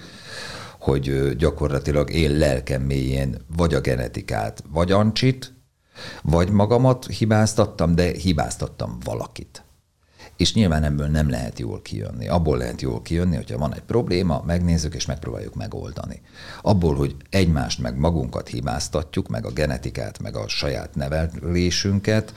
Hogy 0.79 1.37
gyakorlatilag 1.37 2.11
én 2.11 2.37
lelkem 2.37 2.83
mélyén 2.83 3.37
vagy 3.57 3.75
a 3.75 3.81
genetikát, 3.81 4.65
vagy 4.73 4.93
Ancsit, 4.93 5.53
vagy 6.23 6.51
magamat 6.51 7.07
hibáztattam, 7.07 7.95
de 7.95 8.11
hibáztattam 8.11 8.99
valakit 9.05 9.65
és 10.43 10.55
nyilván 10.55 10.85
ebből 10.85 11.07
nem 11.07 11.31
lehet 11.31 11.59
jól 11.59 11.83
kijönni. 11.83 12.29
Abból 12.29 12.57
lehet 12.57 12.81
jól 12.81 13.03
kijönni, 13.03 13.37
hogyha 13.37 13.59
van 13.59 13.75
egy 13.75 13.83
probléma, 13.83 14.43
megnézzük 14.47 14.95
és 14.95 15.07
megpróbáljuk 15.07 15.55
megoldani. 15.55 16.21
Abból, 16.63 16.95
hogy 16.95 17.17
egymást 17.31 17.79
meg 17.79 17.99
magunkat 17.99 18.49
hibáztatjuk, 18.49 19.29
meg 19.29 19.47
a 19.47 19.51
genetikát, 19.51 20.19
meg 20.19 20.37
a 20.37 20.49
saját 20.49 20.95
nevelésünket, 20.95 22.35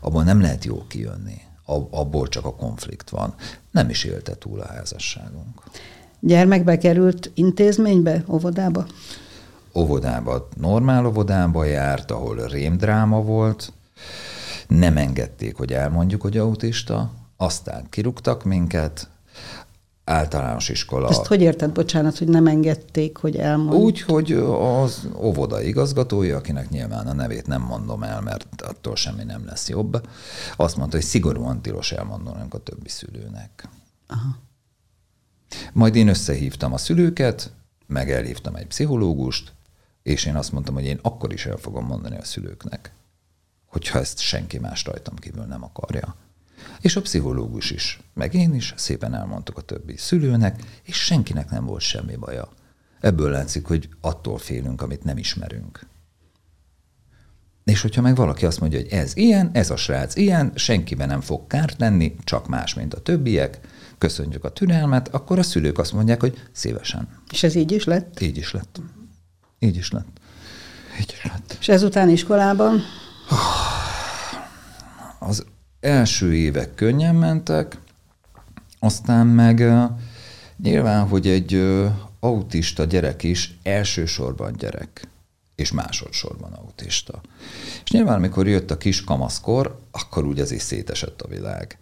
abból 0.00 0.22
nem 0.22 0.40
lehet 0.40 0.64
jól 0.64 0.84
kijönni. 0.88 1.40
Abból 1.90 2.28
csak 2.28 2.44
a 2.44 2.54
konflikt 2.54 3.10
van. 3.10 3.34
Nem 3.70 3.88
is 3.88 4.04
élte 4.04 4.34
túl 4.34 4.60
a 4.60 4.66
házasságunk. 4.66 5.62
Gyermekbe 6.20 6.78
került 6.78 7.30
intézménybe, 7.34 8.24
óvodába? 8.28 8.86
Óvodába, 9.74 10.48
normál 10.56 11.06
óvodába 11.06 11.64
járt, 11.64 12.10
ahol 12.10 12.46
rémdráma 12.46 13.22
volt, 13.22 13.72
nem 14.68 14.96
engedték, 14.96 15.56
hogy 15.56 15.72
elmondjuk, 15.72 16.22
hogy 16.22 16.36
autista, 16.36 17.10
aztán 17.40 17.86
kirúgtak 17.88 18.44
minket, 18.44 19.08
általános 20.04 20.68
iskola. 20.68 21.08
Ezt 21.08 21.26
hogy 21.26 21.40
érted, 21.40 21.72
bocsánat, 21.72 22.18
hogy 22.18 22.28
nem 22.28 22.46
engedték, 22.46 23.16
hogy 23.16 23.36
elmondjuk? 23.36 23.82
Úgy, 23.82 24.00
hogy 24.00 24.32
az 24.32 25.08
óvoda 25.16 25.60
igazgatója, 25.60 26.36
akinek 26.36 26.70
nyilván 26.70 27.06
a 27.06 27.12
nevét 27.12 27.46
nem 27.46 27.62
mondom 27.62 28.02
el, 28.02 28.20
mert 28.20 28.62
attól 28.62 28.96
semmi 28.96 29.24
nem 29.24 29.46
lesz 29.46 29.68
jobb, 29.68 30.08
azt 30.56 30.76
mondta, 30.76 30.96
hogy 30.96 31.06
szigorúan 31.06 31.62
tilos 31.62 31.92
elmondanunk 31.92 32.54
a 32.54 32.58
többi 32.58 32.88
szülőnek. 32.88 33.68
Aha. 34.06 34.36
Majd 35.72 35.96
én 35.96 36.08
összehívtam 36.08 36.72
a 36.72 36.78
szülőket, 36.78 37.52
meg 37.86 38.10
elhívtam 38.10 38.54
egy 38.54 38.66
pszichológust, 38.66 39.52
és 40.02 40.24
én 40.24 40.36
azt 40.36 40.52
mondtam, 40.52 40.74
hogy 40.74 40.84
én 40.84 40.98
akkor 41.02 41.32
is 41.32 41.46
el 41.46 41.56
fogom 41.56 41.86
mondani 41.86 42.16
a 42.16 42.24
szülőknek, 42.24 42.92
hogyha 43.66 43.98
ezt 43.98 44.18
senki 44.18 44.58
más 44.58 44.84
rajtam 44.84 45.16
kívül 45.16 45.44
nem 45.44 45.64
akarja. 45.64 46.14
És 46.80 46.96
a 46.96 47.00
pszichológus 47.00 47.70
is, 47.70 48.00
meg 48.14 48.34
én 48.34 48.54
is 48.54 48.74
szépen 48.76 49.14
elmondtuk 49.14 49.58
a 49.58 49.60
többi 49.60 49.96
szülőnek, 49.96 50.80
és 50.82 50.96
senkinek 50.96 51.50
nem 51.50 51.64
volt 51.64 51.80
semmi 51.80 52.16
baja. 52.16 52.48
Ebből 53.00 53.30
látszik, 53.30 53.66
hogy 53.66 53.88
attól 54.00 54.38
félünk, 54.38 54.82
amit 54.82 55.04
nem 55.04 55.18
ismerünk. 55.18 55.86
És 57.64 57.80
hogyha 57.80 58.00
meg 58.00 58.16
valaki 58.16 58.46
azt 58.46 58.60
mondja, 58.60 58.78
hogy 58.78 58.88
ez 58.90 59.16
ilyen, 59.16 59.50
ez 59.52 59.70
a 59.70 59.76
srác 59.76 60.16
ilyen, 60.16 60.52
senkiben 60.54 61.08
nem 61.08 61.20
fog 61.20 61.46
kárt 61.46 61.80
lenni, 61.80 62.16
csak 62.24 62.48
más, 62.48 62.74
mint 62.74 62.94
a 62.94 63.00
többiek, 63.00 63.60
köszönjük 63.98 64.44
a 64.44 64.52
türelmet, 64.52 65.08
akkor 65.08 65.38
a 65.38 65.42
szülők 65.42 65.78
azt 65.78 65.92
mondják, 65.92 66.20
hogy 66.20 66.42
szívesen. 66.52 67.08
És 67.30 67.42
ez 67.42 67.54
így 67.54 67.72
is 67.72 67.84
lett? 67.84 68.20
Így 68.20 68.36
is 68.36 68.52
lett. 68.52 68.80
Így 69.58 69.76
is 69.76 69.90
lett. 69.90 70.20
Így 71.00 71.12
is 71.12 71.24
lett. 71.24 71.56
És 71.60 71.68
ezután 71.68 72.08
iskolában? 72.08 72.82
Első 75.88 76.34
évek 76.34 76.74
könnyen 76.74 77.14
mentek, 77.14 77.78
aztán 78.78 79.26
meg 79.26 79.72
nyilván, 80.62 81.08
hogy 81.08 81.26
egy 81.26 81.76
autista 82.20 82.84
gyerek 82.84 83.22
is 83.22 83.58
elsősorban 83.62 84.52
gyerek, 84.52 85.08
és 85.54 85.72
másodszorban 85.72 86.52
autista. 86.52 87.20
És 87.84 87.90
nyilván, 87.90 88.14
amikor 88.14 88.48
jött 88.48 88.70
a 88.70 88.76
kis 88.76 89.04
kamaszkor, 89.04 89.80
akkor 89.90 90.24
úgy 90.24 90.40
azért 90.40 90.62
szétesett 90.62 91.20
a 91.22 91.28
világ. 91.28 91.78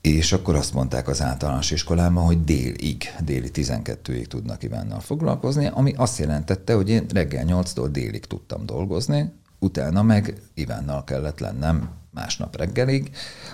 És 0.00 0.32
akkor 0.32 0.54
azt 0.54 0.74
mondták 0.74 1.08
az 1.08 1.22
általános 1.22 1.70
iskolában, 1.70 2.24
hogy 2.24 2.44
délig, 2.44 3.14
déli 3.24 3.50
12-ig 3.54 4.24
tudnak 4.24 4.62
Ivánnal 4.62 5.00
foglalkozni, 5.00 5.66
ami 5.66 5.92
azt 5.96 6.18
jelentette, 6.18 6.74
hogy 6.74 6.90
én 6.90 7.06
reggel 7.12 7.44
8-tól 7.48 7.88
délig 7.90 8.26
tudtam 8.26 8.66
dolgozni, 8.66 9.32
utána 9.58 10.02
meg 10.02 10.34
Ivánnal 10.54 11.04
kellett 11.04 11.38
lennem 11.38 11.99
másnap 12.10 12.56
reggelig, 12.56 13.10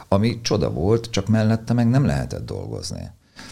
ami 0.09 0.41
csoda 0.41 0.71
volt, 0.71 1.11
csak 1.11 1.29
mellette 1.29 1.73
meg 1.73 1.89
nem 1.89 2.05
lehetett 2.05 2.47
dolgozni. 2.47 3.11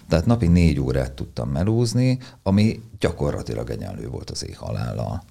Tehát 0.09 0.27
napi 0.27 0.47
négy 0.47 0.81
órát 0.81 1.13
tudtam 1.13 1.51
melúzni, 1.51 2.19
ami 2.43 2.83
gyakorlatilag 2.99 3.71
egyenlő 3.71 4.09
volt 4.09 4.31
az 4.31 4.47
ég 4.47 4.57
halállal. 4.57 5.23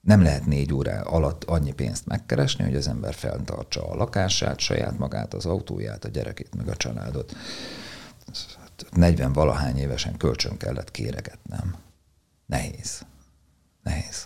Nem 0.00 0.22
lehet 0.22 0.46
négy 0.46 0.72
óra 0.72 1.00
alatt 1.00 1.44
annyi 1.44 1.72
pénzt 1.72 2.06
megkeresni, 2.06 2.64
hogy 2.64 2.76
az 2.76 2.88
ember 2.88 3.14
fenntartsa 3.14 3.88
a 3.88 3.94
lakását, 3.94 4.58
saját 4.58 4.98
magát, 4.98 5.34
az 5.34 5.46
autóját, 5.46 6.04
a 6.04 6.08
gyerekét, 6.08 6.54
meg 6.56 6.68
a 6.68 6.76
családot. 6.76 7.36
40 8.90 9.32
valahány 9.32 9.76
évesen 9.76 10.16
kölcsön 10.16 10.56
kellett 10.56 10.90
kéregetnem. 10.90 11.74
Nehéz. 12.46 13.04
Nehéz. 13.82 14.24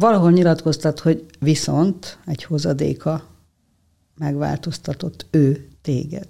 Valahol 0.00 0.30
nyilatkoztat, 0.30 0.98
hogy 1.00 1.26
viszont 1.38 2.18
egy 2.26 2.44
hozadéka 2.44 3.22
megváltoztatott 4.18 5.26
ő 5.30 5.68
téged. 5.82 6.28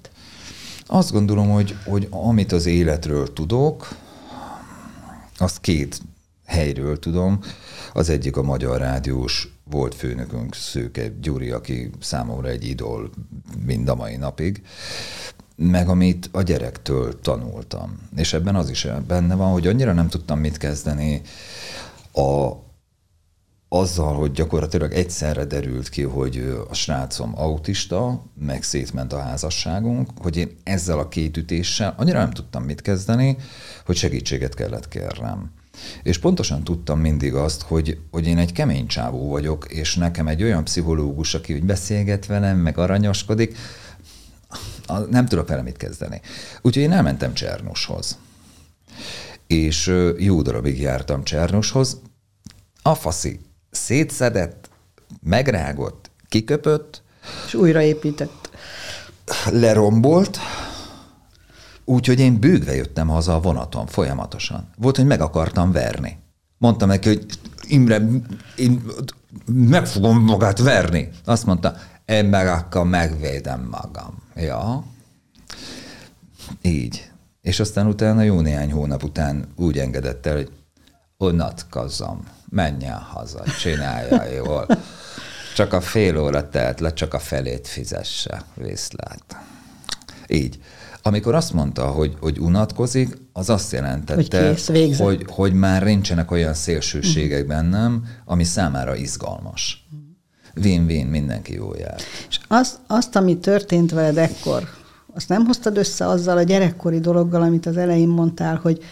Azt 0.87 1.13
gondolom, 1.13 1.51
hogy, 1.51 1.77
hogy 1.85 2.07
amit 2.11 2.53
az 2.53 2.67
életről 2.67 3.33
tudok, 3.33 3.89
azt 5.39 5.61
két 5.61 6.01
helyről 6.47 6.99
tudom. 6.99 7.41
Az 7.93 8.09
egyik 8.09 8.37
a 8.37 8.43
Magyar 8.43 8.79
Rádiós 8.79 9.53
volt 9.65 9.95
főnökünk, 9.95 10.55
Szőke 10.55 11.09
Gyuri, 11.21 11.51
aki 11.51 11.91
számomra 12.01 12.49
egy 12.49 12.65
idol 12.65 13.11
mind 13.65 13.89
a 13.89 13.95
mai 13.95 14.17
napig, 14.17 14.63
meg 15.57 15.89
amit 15.89 16.29
a 16.33 16.43
gyerektől 16.43 17.21
tanultam. 17.21 17.99
És 18.17 18.33
ebben 18.33 18.55
az 18.55 18.71
is 18.71 18.87
benne 19.07 19.35
van, 19.35 19.53
hogy 19.53 19.67
annyira 19.67 19.93
nem 19.93 20.09
tudtam 20.09 20.39
mit 20.39 20.57
kezdeni 20.57 21.23
a, 22.13 22.53
azzal, 23.73 24.15
hogy 24.15 24.33
gyakorlatilag 24.33 24.93
egyszerre 24.93 25.45
derült 25.45 25.89
ki, 25.89 26.03
hogy 26.03 26.65
a 26.69 26.75
srácom 26.75 27.33
autista, 27.37 28.23
meg 28.39 28.63
szétment 28.63 29.13
a 29.13 29.21
házasságunk, 29.21 30.11
hogy 30.19 30.37
én 30.37 30.57
ezzel 30.63 30.99
a 30.99 31.09
két 31.09 31.37
ütéssel 31.37 31.95
annyira 31.97 32.19
nem 32.19 32.31
tudtam 32.31 32.63
mit 32.63 32.83
kezdeni, 32.83 33.37
hogy 33.87 33.97
segítséget 33.97 34.55
kellett 34.55 34.89
kérnem. 34.89 35.51
És 36.03 36.19
pontosan 36.19 36.65
tudtam 36.65 37.01
mindig 37.01 37.35
azt, 37.35 37.63
hogy, 37.63 37.99
hogy 38.11 38.27
én 38.27 38.39
egy 38.39 38.53
kemény 38.53 38.87
csávó 38.87 39.29
vagyok, 39.29 39.67
és 39.69 39.97
nekem 39.97 40.29
egy 40.29 40.43
olyan 40.43 40.65
pszichológus, 40.65 41.35
aki 41.35 41.55
úgy 41.55 41.65
beszélget 41.65 42.27
velem, 42.27 42.59
meg 42.59 42.79
aranyoskodik, 42.79 43.57
nem 45.11 45.27
tudok 45.27 45.49
vele 45.49 45.63
mit 45.63 45.77
kezdeni. 45.77 46.21
Úgyhogy 46.63 46.83
én 46.83 46.93
elmentem 46.93 47.35
Csernushoz. 47.35 48.19
És 49.47 49.95
jó 50.19 50.43
darabig 50.43 50.81
jártam 50.81 51.25
Csernushoz. 51.25 52.01
A 52.83 52.95
faszi 52.95 53.41
szétszedett, 53.71 54.71
megrágott, 55.23 56.11
kiköpött. 56.29 57.03
És 57.47 57.55
újraépített. 57.55 58.51
Lerombolt, 59.51 60.39
Úgyhogy 61.91 62.21
én 62.21 62.41
bőgve 62.41 62.75
jöttem 62.75 63.09
haza 63.09 63.35
a 63.35 63.41
vonaton 63.41 63.87
folyamatosan. 63.87 64.69
Volt, 64.77 64.97
hogy 64.97 65.07
meg 65.07 65.21
akartam 65.21 65.73
verni. 65.73 66.19
Mondtam 66.59 66.89
neki, 66.89 67.09
hogy 67.09 67.27
Imre, 67.69 68.03
én 68.57 68.83
meg 69.47 69.87
fogom 69.87 70.25
magát 70.25 70.59
verni. 70.59 71.09
Azt 71.25 71.47
mondta, 71.47 71.75
én 72.05 72.25
meg 72.25 72.47
akkor 72.47 72.87
megvédem 72.87 73.69
magam. 73.71 74.23
Ja. 74.35 74.85
Így. 76.63 77.11
És 77.41 77.61
aztán 77.61 77.87
utána 77.87 78.23
jó 78.23 78.41
néhány 78.41 78.73
hónap 78.73 79.03
után 79.03 79.53
úgy 79.57 79.79
engedett 79.79 80.27
el, 80.27 80.37
hogy 80.37 80.53
unatkozom, 81.19 82.25
menjen 82.51 82.99
haza, 82.99 83.43
csinálja 83.61 84.25
jól. 84.25 84.67
Csak 85.55 85.73
a 85.73 85.81
fél 85.81 86.19
óra 86.19 86.49
telt 86.49 86.81
le, 86.81 86.93
csak 86.93 87.15
a 87.15 87.19
felét 87.19 87.69
fizesse, 87.69 88.43
viszlát. 88.55 89.37
Így. 90.27 90.59
Amikor 91.03 91.35
azt 91.35 91.53
mondta, 91.53 91.87
hogy, 91.87 92.17
hogy 92.21 92.39
unatkozik, 92.39 93.17
az 93.33 93.51
azt 93.51 93.73
jelentette, 93.73 94.47
hogy, 94.47 94.67
kész, 94.67 94.99
hogy, 94.99 95.25
hogy 95.29 95.53
már 95.53 95.83
nincsenek 95.83 96.31
olyan 96.31 96.55
szélsőségek 96.55 97.47
bennem, 97.47 98.05
ami 98.25 98.45
számára 98.45 98.95
izgalmas. 98.95 99.89
Win-win, 100.57 101.07
mindenki 101.07 101.55
jó 101.55 101.75
jár. 101.75 102.01
És 102.29 102.39
azt, 102.49 102.79
azt, 102.87 103.17
ami 103.17 103.39
történt 103.39 103.91
veled 103.91 104.19
ekkor, 104.19 104.69
azt 105.15 105.29
nem 105.29 105.45
hoztad 105.45 105.77
össze 105.77 106.07
azzal 106.07 106.37
a 106.37 106.43
gyerekkori 106.43 107.01
dologgal, 107.01 107.43
amit 107.43 107.67
az 107.67 107.77
elején 107.77 108.09
mondtál, 108.09 108.57
hogy, 108.63 108.83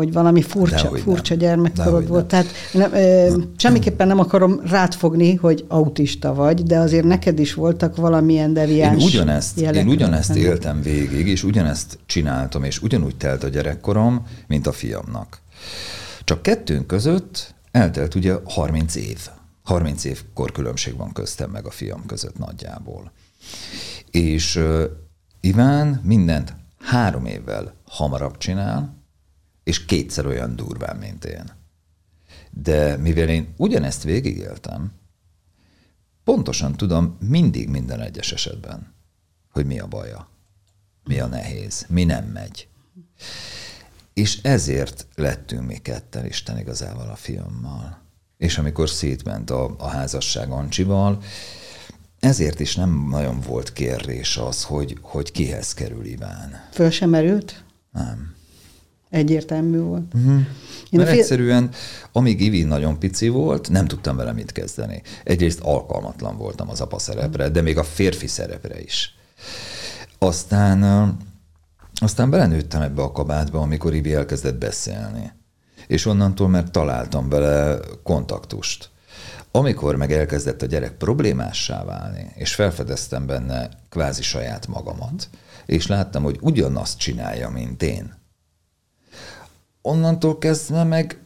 hogy 0.00 0.12
valami 0.12 0.42
furcsa, 0.42 0.82
Dehogy 0.82 1.00
furcsa 1.00 1.34
nem. 1.34 1.38
gyermekkorod 1.38 2.08
volt. 2.08 2.26
Tehát 2.26 2.46
nem, 2.72 2.92
ö, 2.92 3.36
semmiképpen 3.56 4.06
nem 4.06 4.18
akarom 4.18 4.60
rátfogni, 4.64 5.34
hogy 5.34 5.64
autista 5.68 6.34
vagy, 6.34 6.62
de 6.62 6.78
azért 6.78 7.04
neked 7.04 7.38
is 7.38 7.54
voltak 7.54 7.96
valamilyen 7.96 8.52
deviáns 8.52 9.02
Én 9.02 9.08
ugyanezt, 9.08 9.58
én 9.58 9.88
ugyanezt 9.88 10.34
éltem 10.34 10.82
végig, 10.82 11.26
és 11.26 11.44
ugyanezt 11.44 11.98
csináltam, 12.06 12.64
és 12.64 12.82
ugyanúgy 12.82 13.16
telt 13.16 13.44
a 13.44 13.48
gyerekkorom, 13.48 14.26
mint 14.46 14.66
a 14.66 14.72
fiamnak. 14.72 15.40
Csak 16.24 16.42
kettőnk 16.42 16.86
között 16.86 17.54
eltelt 17.70 18.14
ugye 18.14 18.34
30 18.44 18.94
év. 18.94 19.28
30 19.62 20.04
év 20.04 20.22
korkülönbség 20.34 20.96
van 20.96 21.12
köztem 21.12 21.50
meg 21.50 21.66
a 21.66 21.70
fiam 21.70 22.06
között 22.06 22.38
nagyjából. 22.38 23.12
És 24.10 24.56
uh, 24.56 24.82
Iván 25.40 26.00
mindent 26.04 26.54
három 26.78 27.24
évvel 27.24 27.74
hamarabb 27.88 28.38
csinál, 28.38 28.99
és 29.64 29.84
kétszer 29.84 30.26
olyan 30.26 30.56
durván, 30.56 30.96
mint 30.96 31.24
én. 31.24 31.44
De 32.50 32.96
mivel 32.96 33.28
én 33.28 33.54
ugyanezt 33.56 34.02
végigéltem, 34.02 34.92
pontosan 36.24 36.76
tudom 36.76 37.16
mindig 37.20 37.68
minden 37.68 38.00
egyes 38.00 38.32
esetben, 38.32 38.94
hogy 39.50 39.66
mi 39.66 39.78
a 39.78 39.86
baja, 39.86 40.28
mi 41.04 41.20
a 41.20 41.26
nehéz, 41.26 41.86
mi 41.88 42.04
nem 42.04 42.24
megy. 42.24 42.68
És 44.12 44.42
ezért 44.42 45.06
lettünk 45.14 45.66
mi 45.66 45.76
ketten 45.76 46.26
Isten 46.26 46.58
igazával 46.58 47.08
a 47.08 47.16
fiammal. 47.16 47.98
És 48.36 48.58
amikor 48.58 48.88
szétment 48.90 49.50
a, 49.50 49.74
a 49.78 49.88
házasság 49.88 50.50
Ancsival, 50.50 51.22
ezért 52.20 52.60
is 52.60 52.74
nem 52.76 53.06
nagyon 53.08 53.40
volt 53.40 53.72
kérdés 53.72 54.36
az, 54.36 54.64
hogy, 54.64 54.98
hogy 55.00 55.32
kihez 55.32 55.74
kerül 55.74 56.04
Iván. 56.04 56.68
Föl 56.72 56.90
sem 56.90 57.10
merült? 57.10 57.64
Nem. 57.92 58.34
Egyértelmű 59.10 59.78
volt. 59.78 60.14
Uh-huh. 60.14 60.40
Én 60.90 60.98
Mert 61.00 61.08
fél... 61.08 61.18
egyszerűen, 61.18 61.70
amíg 62.12 62.40
Ivi 62.40 62.62
nagyon 62.62 62.98
pici 62.98 63.28
volt, 63.28 63.70
nem 63.70 63.86
tudtam 63.86 64.16
vele 64.16 64.32
mit 64.32 64.52
kezdeni. 64.52 65.02
Egyrészt 65.24 65.60
alkalmatlan 65.60 66.36
voltam 66.36 66.68
az 66.70 66.80
apa 66.80 66.98
szerepre, 66.98 67.48
de 67.48 67.60
még 67.60 67.78
a 67.78 67.84
férfi 67.84 68.26
szerepre 68.26 68.80
is. 68.82 69.14
Aztán, 70.18 71.16
aztán 71.94 72.30
belenőttem 72.30 72.82
ebbe 72.82 73.02
a 73.02 73.12
kabátba, 73.12 73.60
amikor 73.60 73.94
Ivi 73.94 74.14
elkezdett 74.14 74.58
beszélni. 74.58 75.32
És 75.86 76.06
onnantól 76.06 76.48
már 76.48 76.70
találtam 76.70 77.28
vele 77.28 77.78
kontaktust. 78.02 78.90
Amikor 79.50 79.96
meg 79.96 80.12
elkezdett 80.12 80.62
a 80.62 80.66
gyerek 80.66 80.92
problémássá 80.96 81.84
válni, 81.84 82.32
és 82.34 82.54
felfedeztem 82.54 83.26
benne 83.26 83.68
kvázi 83.88 84.22
saját 84.22 84.66
magamat, 84.66 85.28
és 85.66 85.86
láttam, 85.86 86.22
hogy 86.22 86.38
ugyanazt 86.40 86.98
csinálja, 86.98 87.48
mint 87.48 87.82
én, 87.82 88.19
onnantól 89.82 90.38
kezdve 90.38 90.84
meg 90.84 91.18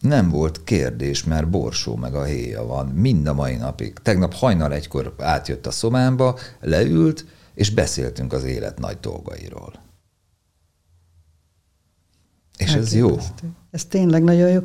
nem 0.00 0.30
volt 0.30 0.64
kérdés, 0.64 1.24
mert 1.24 1.50
borsó 1.50 1.96
meg 1.96 2.14
a 2.14 2.24
héja 2.24 2.66
van, 2.66 2.86
mind 2.86 3.26
a 3.26 3.34
mai 3.34 3.56
napig. 3.56 3.92
Tegnap 4.02 4.34
hajnal 4.34 4.72
egykor 4.72 5.14
átjött 5.18 5.66
a 5.66 5.70
szobámba, 5.70 6.38
leült, 6.60 7.24
és 7.54 7.70
beszéltünk 7.70 8.32
az 8.32 8.44
élet 8.44 8.78
nagy 8.78 8.98
dolgairól. 9.00 9.72
És 12.56 12.72
ez 12.72 12.94
jó. 12.94 13.18
Ez 13.70 13.84
tényleg 13.84 14.22
nagyon 14.22 14.48
jó. 14.48 14.60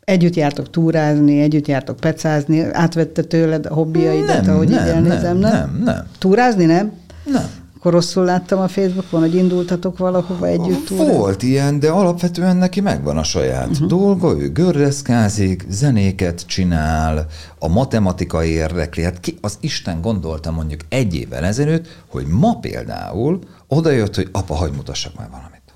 Együtt 0.00 0.34
jártok 0.34 0.70
túrázni, 0.70 1.40
együtt 1.40 1.66
jártok 1.66 1.96
pecázni, 1.96 2.60
átvette 2.60 3.22
tőled 3.22 3.66
a 3.66 3.74
hobbiaidat, 3.74 4.44
nem, 4.44 4.54
ahogy 4.54 4.68
nem, 4.68 4.82
így 4.82 4.88
elnézem, 4.88 5.36
nem? 5.36 5.52
Nem, 5.52 5.82
nem. 5.84 6.08
Túrázni 6.18 6.64
nem? 6.64 6.92
Nem. 7.24 7.61
Akkor 7.82 7.94
rosszul 7.94 8.24
láttam 8.24 8.60
a 8.60 8.68
Facebookon, 8.68 9.20
hogy 9.20 9.34
indultatok 9.34 9.98
valahova 9.98 10.46
együtt 10.46 10.86
túra? 10.86 11.12
Volt 11.12 11.42
ilyen, 11.42 11.78
de 11.78 11.90
alapvetően 11.90 12.56
neki 12.56 12.80
megvan 12.80 13.16
a 13.16 13.22
saját 13.22 13.68
uh-huh. 13.68 13.88
dolga, 13.88 14.36
ő 14.38 14.52
gördeszkázik, 14.52 15.64
zenéket 15.68 16.46
csinál, 16.46 17.26
a 17.58 17.68
matematika 17.68 18.44
érdekli. 18.44 19.02
Hát 19.02 19.20
ki, 19.20 19.38
az 19.40 19.56
Isten 19.60 20.00
gondolta 20.00 20.50
mondjuk 20.50 20.80
egy 20.88 21.14
évvel 21.14 21.44
ezelőtt, 21.44 22.02
hogy 22.08 22.26
ma 22.26 22.58
például 22.58 23.38
odajött, 23.68 24.14
hogy 24.14 24.28
apa, 24.32 24.54
hagyd 24.54 24.74
mutassak 24.76 25.18
már 25.18 25.30
valamit. 25.30 25.72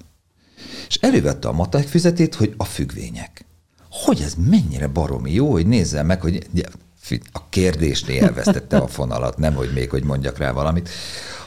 És 0.88 0.96
elővette 1.00 1.48
a 1.48 1.52
matek 1.52 1.86
füzetét, 1.88 2.34
hogy 2.34 2.54
a 2.56 2.64
függvények. 2.64 3.46
Hogy 3.90 4.20
ez 4.20 4.34
mennyire 4.50 4.86
baromi 4.86 5.32
jó, 5.32 5.50
hogy 5.50 5.66
nézzel 5.66 6.04
meg, 6.04 6.20
hogy 6.20 6.46
a 7.32 7.48
kérdésnél 7.48 8.24
elvesztette 8.24 8.76
a 8.76 8.86
fonalat, 8.86 9.38
nem 9.38 9.54
hogy 9.54 9.70
még, 9.74 9.90
hogy 9.90 10.04
mondjak 10.04 10.38
rá 10.38 10.52
valamit 10.52 10.88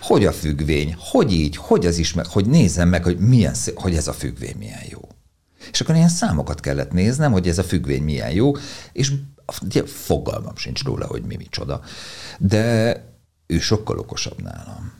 hogy 0.01 0.25
a 0.25 0.31
függvény, 0.31 0.95
hogy 0.99 1.31
így, 1.33 1.55
hogy 1.55 1.85
az 1.85 1.97
is 1.97 2.13
meg, 2.13 2.25
hogy 2.25 2.45
nézzem 2.45 2.89
meg, 2.89 3.03
hogy, 3.03 3.19
milyen, 3.19 3.53
hogy 3.75 3.95
ez 3.95 4.07
a 4.07 4.13
függvény 4.13 4.55
milyen 4.57 4.83
jó. 4.89 4.99
És 5.71 5.81
akkor 5.81 5.95
ilyen 5.95 6.09
számokat 6.09 6.59
kellett 6.59 6.91
néznem, 6.91 7.31
hogy 7.31 7.47
ez 7.47 7.57
a 7.57 7.63
függvény 7.63 8.03
milyen 8.03 8.31
jó, 8.31 8.51
és 8.91 9.13
ugye, 9.61 9.85
fogalmam 9.85 10.55
sincs 10.55 10.83
róla, 10.83 11.05
hogy 11.05 11.23
mi 11.23 11.35
micsoda. 11.35 11.81
De 12.37 12.95
ő 13.47 13.59
sokkal 13.59 13.99
okosabb 13.99 14.41
nálam. 14.41 14.93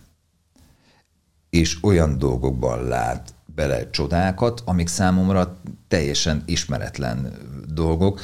És 1.50 1.78
olyan 1.82 2.18
dolgokban 2.18 2.88
lát 2.88 3.34
bele 3.56 3.90
csodákat, 3.90 4.62
amik 4.66 4.88
számomra 4.88 5.62
teljesen 5.88 6.44
ismeretlen 6.46 7.34
dolgok. 7.74 8.22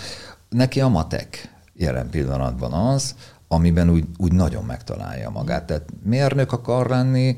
Neki 0.49 0.81
a 0.81 0.87
matek 0.87 1.54
jelen 1.77 2.09
pillanatban 2.09 2.73
az, 2.73 3.15
amiben 3.47 3.89
úgy, 3.89 4.03
úgy 4.17 4.31
nagyon 4.31 4.63
megtalálja 4.63 5.29
magát. 5.29 5.63
Tehát 5.63 5.83
mérnök 6.03 6.51
akar 6.51 6.89
lenni, 6.89 7.35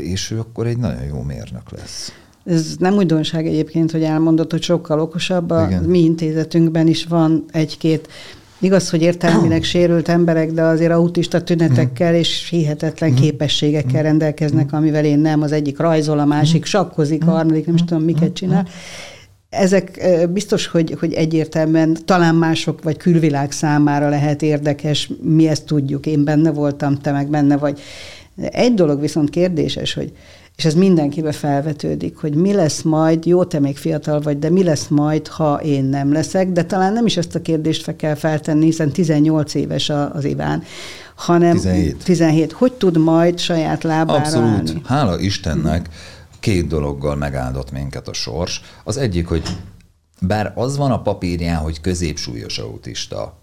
és 0.00 0.30
ő 0.30 0.38
akkor 0.38 0.66
egy 0.66 0.78
nagyon 0.78 1.02
jó 1.02 1.22
mérnök 1.22 1.70
lesz. 1.70 2.12
Ez 2.44 2.76
nem 2.78 2.94
újdonság 2.94 3.46
egyébként, 3.46 3.90
hogy 3.90 4.02
elmondott, 4.02 4.50
hogy 4.50 4.62
sokkal 4.62 5.00
okosabb. 5.00 5.50
A 5.50 5.66
Igen. 5.66 5.82
mi 5.82 5.98
intézetünkben 5.98 6.86
is 6.86 7.04
van 7.04 7.44
egy-két 7.50 8.08
Igaz, 8.62 8.90
hogy 8.90 9.02
értelmileg 9.02 9.62
sérült 9.72 10.08
emberek, 10.08 10.52
de 10.52 10.62
azért 10.62 10.92
autista 10.92 11.42
tünetekkel 11.42 12.14
és 12.14 12.48
hihetetlen 12.48 13.14
képességekkel 13.14 14.02
rendelkeznek, 14.02 14.72
amivel 14.72 15.04
én 15.04 15.18
nem. 15.18 15.42
Az 15.42 15.52
egyik 15.52 15.78
rajzol, 15.78 16.18
a 16.18 16.24
másik 16.24 16.64
sakkozik, 16.64 17.26
a 17.26 17.30
harmadik 17.30 17.66
nem 17.66 17.74
is 17.74 17.84
tudom, 17.84 18.02
miket 18.02 18.32
csinál. 18.32 18.66
Ezek 19.50 20.00
biztos, 20.32 20.66
hogy, 20.66 20.96
hogy 20.98 21.12
egyértelműen 21.12 21.96
talán 22.04 22.34
mások 22.34 22.82
vagy 22.82 22.96
külvilág 22.96 23.52
számára 23.52 24.08
lehet 24.08 24.42
érdekes, 24.42 25.10
mi 25.22 25.48
ezt 25.48 25.64
tudjuk, 25.64 26.06
én 26.06 26.24
benne 26.24 26.50
voltam, 26.50 26.96
te 26.96 27.12
meg 27.12 27.28
benne 27.28 27.56
vagy. 27.56 27.80
Egy 28.36 28.74
dolog 28.74 29.00
viszont 29.00 29.30
kérdéses, 29.30 29.94
hogy 29.94 30.12
és 30.60 30.66
ez 30.66 30.74
mindenkibe 30.74 31.32
felvetődik, 31.32 32.16
hogy 32.16 32.34
mi 32.34 32.52
lesz 32.52 32.82
majd, 32.82 33.26
jó, 33.26 33.44
te 33.44 33.60
még 33.60 33.76
fiatal 33.76 34.20
vagy, 34.20 34.38
de 34.38 34.50
mi 34.50 34.62
lesz 34.62 34.88
majd, 34.88 35.28
ha 35.28 35.60
én 35.64 35.84
nem 35.84 36.12
leszek, 36.12 36.48
de 36.48 36.64
talán 36.64 36.92
nem 36.92 37.06
is 37.06 37.16
ezt 37.16 37.34
a 37.34 37.42
kérdést 37.42 37.82
fel 37.82 37.96
kell 37.96 38.14
feltenni, 38.14 38.64
hiszen 38.64 38.90
18 38.90 39.54
éves 39.54 39.90
az 40.12 40.24
Iván, 40.24 40.62
hanem 41.14 41.56
17. 41.56 42.04
17. 42.04 42.52
Hogy 42.52 42.72
tud 42.72 42.98
majd 42.98 43.38
saját 43.38 43.82
lábára 43.82 44.18
Abszolút. 44.18 44.48
állni? 44.48 44.80
Hála 44.84 45.20
Istennek, 45.20 45.88
két 46.40 46.66
dologgal 46.66 47.16
megáldott 47.16 47.70
minket 47.70 48.08
a 48.08 48.12
sors. 48.12 48.60
Az 48.84 48.96
egyik, 48.96 49.26
hogy 49.26 49.42
bár 50.20 50.52
az 50.54 50.76
van 50.76 50.90
a 50.90 51.02
papírján, 51.02 51.56
hogy 51.56 51.80
középsúlyos 51.80 52.58
autista, 52.58 53.38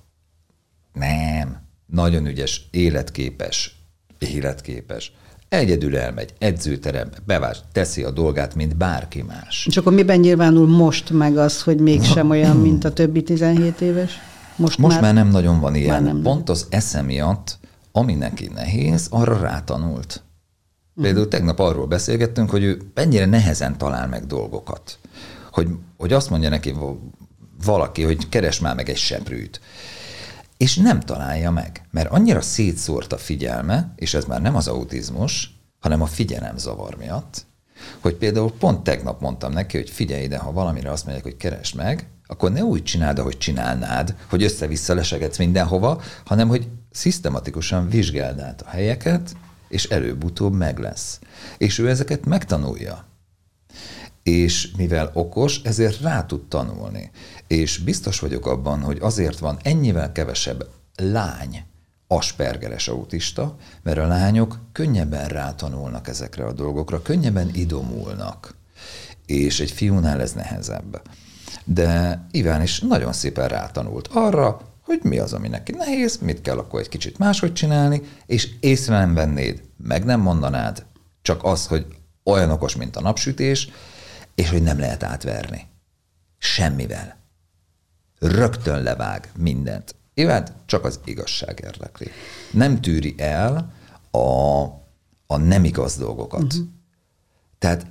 nem, 0.93 1.61
nagyon 1.85 2.25
ügyes, 2.25 2.67
életképes, 2.71 3.75
életképes. 4.19 5.11
Egyedül 5.49 5.97
elmegy, 5.97 6.33
edzőterembe, 6.37 7.17
bevás, 7.25 7.59
teszi 7.71 8.03
a 8.03 8.11
dolgát, 8.11 8.55
mint 8.55 8.77
bárki 8.77 9.21
más. 9.21 9.65
És 9.69 9.77
akkor 9.77 9.93
miben 9.93 10.19
nyilvánul 10.19 10.67
most 10.67 11.09
meg 11.09 11.37
az, 11.37 11.63
hogy 11.63 11.79
mégsem 11.79 12.29
olyan, 12.29 12.57
mint 12.67 12.83
a 12.83 12.93
többi 12.93 13.23
17 13.23 13.81
éves? 13.81 14.11
Most, 14.55 14.77
most 14.77 14.93
már, 14.93 15.03
már 15.03 15.13
nem 15.13 15.27
nagyon 15.27 15.59
van 15.59 15.75
ilyen. 15.75 16.03
Nem 16.03 16.21
Pont 16.21 16.49
az 16.49 16.67
esze 16.69 17.01
miatt, 17.01 17.59
ami 17.91 18.13
neki 18.13 18.49
nehéz, 18.53 19.07
arra 19.09 19.39
rátanult. 19.39 20.23
Például 21.01 21.27
tegnap 21.27 21.59
arról 21.59 21.87
beszélgettünk, 21.87 22.49
hogy 22.49 22.63
ő 22.63 22.81
mennyire 22.93 23.25
nehezen 23.25 23.77
talál 23.77 24.07
meg 24.07 24.25
dolgokat. 24.25 24.99
Hogy, 25.51 25.67
hogy 25.97 26.13
azt 26.13 26.29
mondja 26.29 26.49
neki 26.49 26.75
valaki, 27.65 28.03
hogy 28.03 28.29
keres 28.29 28.59
már 28.59 28.75
meg 28.75 28.89
egy 28.89 28.97
seprűt. 28.97 29.61
És 30.57 30.75
nem 30.75 30.99
találja 30.99 31.51
meg, 31.51 31.87
mert 31.91 32.11
annyira 32.11 32.41
szétszórt 32.41 33.13
a 33.13 33.17
figyelme, 33.17 33.93
és 33.95 34.13
ez 34.13 34.25
már 34.25 34.41
nem 34.41 34.55
az 34.55 34.67
autizmus, 34.67 35.59
hanem 35.79 36.01
a 36.01 36.05
figyelemzavar 36.05 36.95
miatt, 36.97 37.45
hogy 37.99 38.15
például 38.15 38.51
pont 38.51 38.83
tegnap 38.83 39.21
mondtam 39.21 39.51
neki, 39.51 39.77
hogy 39.77 39.89
figyelj 39.89 40.23
ide, 40.23 40.37
ha 40.37 40.51
valamire 40.51 40.91
azt 40.91 41.03
mondják, 41.03 41.25
hogy 41.25 41.37
keres 41.37 41.73
meg, 41.73 42.07
akkor 42.27 42.51
ne 42.51 42.63
úgy 42.63 42.83
csináld, 42.83 43.19
ahogy 43.19 43.37
csinálnád, 43.37 44.15
hogy 44.29 44.43
össze-vissza 44.43 44.93
lesegetsz 44.93 45.37
mindenhova, 45.37 46.01
hanem 46.25 46.47
hogy 46.47 46.67
szisztematikusan 46.91 47.89
vizsgáld 47.89 48.39
át 48.39 48.61
a 48.61 48.69
helyeket, 48.69 49.35
és 49.69 49.85
előbb-utóbb 49.85 50.53
meg 50.53 50.79
lesz. 50.79 51.19
És 51.57 51.77
ő 51.77 51.89
ezeket 51.89 52.25
megtanulja. 52.25 53.05
És 54.23 54.71
mivel 54.77 55.11
okos, 55.13 55.61
ezért 55.63 56.01
rá 56.01 56.25
tud 56.25 56.47
tanulni. 56.47 57.11
És 57.47 57.77
biztos 57.77 58.19
vagyok 58.19 58.45
abban, 58.45 58.81
hogy 58.81 58.97
azért 59.01 59.39
van 59.39 59.59
ennyivel 59.63 60.11
kevesebb 60.11 60.69
lány, 60.95 61.65
aspergeres 62.07 62.87
autista, 62.87 63.55
mert 63.83 63.97
a 63.97 64.07
lányok 64.07 64.59
könnyebben 64.71 65.27
rátanulnak 65.27 66.07
ezekre 66.07 66.45
a 66.45 66.53
dolgokra, 66.53 67.01
könnyebben 67.01 67.49
idomulnak. 67.53 68.55
És 69.25 69.59
egy 69.59 69.71
fiúnál 69.71 70.21
ez 70.21 70.33
nehezebb. 70.33 71.01
De 71.63 72.21
Iván 72.31 72.61
is 72.61 72.79
nagyon 72.79 73.13
szépen 73.13 73.47
rátanult 73.47 74.07
arra, 74.07 74.61
hogy 74.87 74.99
mi 75.03 75.19
az, 75.19 75.33
ami 75.33 75.47
neki 75.47 75.71
nehéz, 75.71 76.17
mit 76.17 76.41
kell 76.41 76.57
akkor 76.57 76.79
egy 76.79 76.89
kicsit 76.89 77.17
máshogy 77.17 77.53
csinálni, 77.53 78.01
és 78.25 78.49
észre 78.59 78.97
nem 78.97 79.13
vennéd, 79.13 79.63
meg 79.77 80.05
nem 80.05 80.19
mondanád, 80.19 80.85
csak 81.21 81.43
az, 81.43 81.67
hogy 81.67 81.85
olyan 82.23 82.51
okos, 82.51 82.75
mint 82.75 82.95
a 82.95 83.01
napsütés, 83.01 83.69
és 84.35 84.49
hogy 84.49 84.63
nem 84.63 84.79
lehet 84.79 85.03
átverni. 85.03 85.67
Semmivel. 86.37 87.17
Rögtön 88.19 88.81
levág 88.83 89.31
mindent. 89.37 89.95
Iván 90.13 90.47
csak 90.65 90.85
az 90.85 90.99
igazság 91.05 91.59
érdekli. 91.63 92.11
Nem 92.51 92.81
tűri 92.81 93.15
el 93.17 93.73
a, 94.11 94.63
a 95.27 95.37
nem 95.37 95.63
igaz 95.63 95.97
dolgokat. 95.97 96.43
Uh-huh. 96.43 96.67
Tehát, 97.59 97.85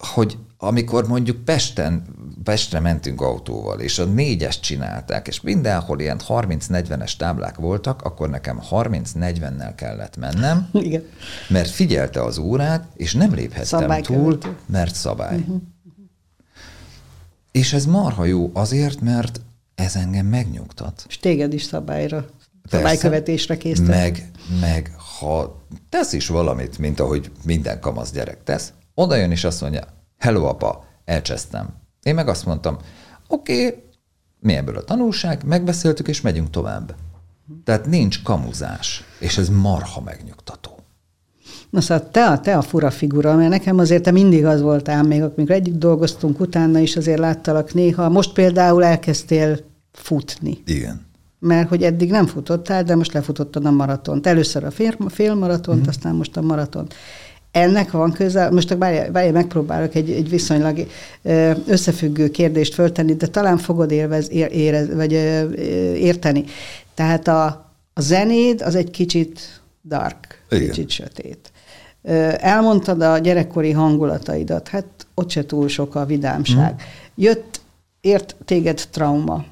hogy 0.00 0.38
amikor 0.56 1.08
mondjuk 1.08 1.44
Pesten, 1.44 2.04
Pestre 2.44 2.80
mentünk 2.80 3.20
autóval, 3.20 3.80
és 3.80 3.98
a 3.98 4.04
négyes 4.04 4.60
csinálták, 4.60 5.28
és 5.28 5.40
mindenhol 5.40 6.00
ilyen 6.00 6.20
30-40-es 6.28 7.16
táblák 7.16 7.56
voltak, 7.56 8.02
akkor 8.02 8.30
nekem 8.30 8.60
30-40-nel 8.70 9.72
kellett 9.76 10.16
mennem, 10.16 10.68
Igen. 10.72 11.04
mert 11.48 11.70
figyelte 11.70 12.22
az 12.22 12.38
órát, 12.38 12.88
és 12.96 13.14
nem 13.14 13.34
léphettem 13.34 13.80
szabály 13.80 14.00
túl, 14.00 14.38
követő. 14.38 14.56
mert 14.66 14.94
szabály. 14.94 15.38
Uh-huh. 15.38 15.60
És 17.52 17.72
ez 17.72 17.86
marha 17.86 18.24
jó 18.24 18.50
azért, 18.54 19.00
mert 19.00 19.40
ez 19.74 19.96
engem 19.96 20.26
megnyugtat. 20.26 21.04
És 21.08 21.18
téged 21.18 21.52
is 21.52 21.62
szabályra, 21.62 22.26
szabálykövetésre 22.70 23.56
készített. 23.56 23.88
Meg, 23.88 24.30
meg 24.60 24.92
ha 25.18 25.62
tesz 25.88 26.12
is 26.12 26.26
valamit, 26.26 26.78
mint 26.78 27.00
ahogy 27.00 27.30
minden 27.44 27.80
kamasz 27.80 28.12
gyerek 28.12 28.42
tesz, 28.44 28.72
oda 29.00 29.16
jön 29.16 29.30
és 29.30 29.44
azt 29.44 29.60
mondja, 29.60 29.82
hello 30.18 30.44
apa, 30.44 30.84
elcsesztem. 31.04 31.68
Én 32.02 32.14
meg 32.14 32.28
azt 32.28 32.46
mondtam, 32.46 32.76
oké, 33.28 33.66
okay, 33.66 33.82
mi 34.40 34.54
ebből 34.54 34.76
a 34.76 34.84
tanulság, 34.84 35.44
megbeszéltük 35.44 36.08
és 36.08 36.20
megyünk 36.20 36.50
tovább. 36.50 36.94
Tehát 37.64 37.86
nincs 37.86 38.22
kamuzás, 38.22 39.04
és 39.18 39.38
ez 39.38 39.48
marha 39.48 40.00
megnyugtató. 40.00 40.70
Na 41.70 41.80
szóval 41.80 42.10
te 42.10 42.26
a, 42.26 42.40
te 42.40 42.56
a 42.56 42.62
fura 42.62 42.90
figura, 42.90 43.36
mert 43.36 43.50
nekem 43.50 43.78
azért 43.78 44.02
te 44.02 44.10
mindig 44.10 44.44
az 44.44 44.60
voltál, 44.60 45.02
még 45.02 45.22
amikor 45.22 45.50
együtt 45.50 45.78
dolgoztunk, 45.78 46.40
utána 46.40 46.78
is 46.78 46.96
azért 46.96 47.18
láttalak 47.18 47.74
néha. 47.74 48.08
Most 48.08 48.32
például 48.32 48.84
elkezdtél 48.84 49.58
futni. 49.92 50.62
Igen. 50.66 51.06
Mert 51.38 51.68
hogy 51.68 51.82
eddig 51.82 52.10
nem 52.10 52.26
futottál, 52.26 52.84
de 52.84 52.94
most 52.94 53.12
lefutottad 53.12 53.66
a 53.66 53.70
maratont. 53.70 54.26
Először 54.26 54.64
a 54.64 54.70
fél, 54.70 54.96
félmaratont, 55.08 55.84
mm. 55.84 55.88
aztán 55.88 56.14
most 56.14 56.36
a 56.36 56.40
maratont. 56.40 56.94
Ennek 57.52 57.90
van 57.90 58.12
köze, 58.12 58.50
most 58.50 58.74
várj, 58.78 59.10
várj, 59.10 59.30
megpróbálok 59.30 59.94
egy, 59.94 60.10
egy 60.10 60.28
viszonylag 60.28 60.86
összefüggő 61.66 62.28
kérdést 62.28 62.74
föltenni, 62.74 63.14
de 63.14 63.26
talán 63.26 63.58
fogod 63.58 63.90
élvez, 63.90 64.30
érez, 64.30 64.94
vagy 64.94 65.12
érteni. 65.96 66.44
Tehát 66.94 67.28
a, 67.28 67.44
a 67.94 68.00
zenéd 68.00 68.60
az 68.62 68.74
egy 68.74 68.90
kicsit 68.90 69.60
dark, 69.84 70.44
Igen. 70.50 70.66
kicsit 70.66 70.90
sötét. 70.90 71.52
Elmondtad 72.38 73.02
a 73.02 73.18
gyerekkori 73.18 73.70
hangulataidat, 73.70 74.68
hát 74.68 74.86
ott 75.14 75.30
se 75.30 75.46
túl 75.46 75.68
sok 75.68 75.94
a 75.94 76.06
vidámság. 76.06 76.72
Mm. 76.72 76.84
Jött, 77.14 77.60
ért 78.00 78.36
téged 78.44 78.88
trauma, 78.90 79.44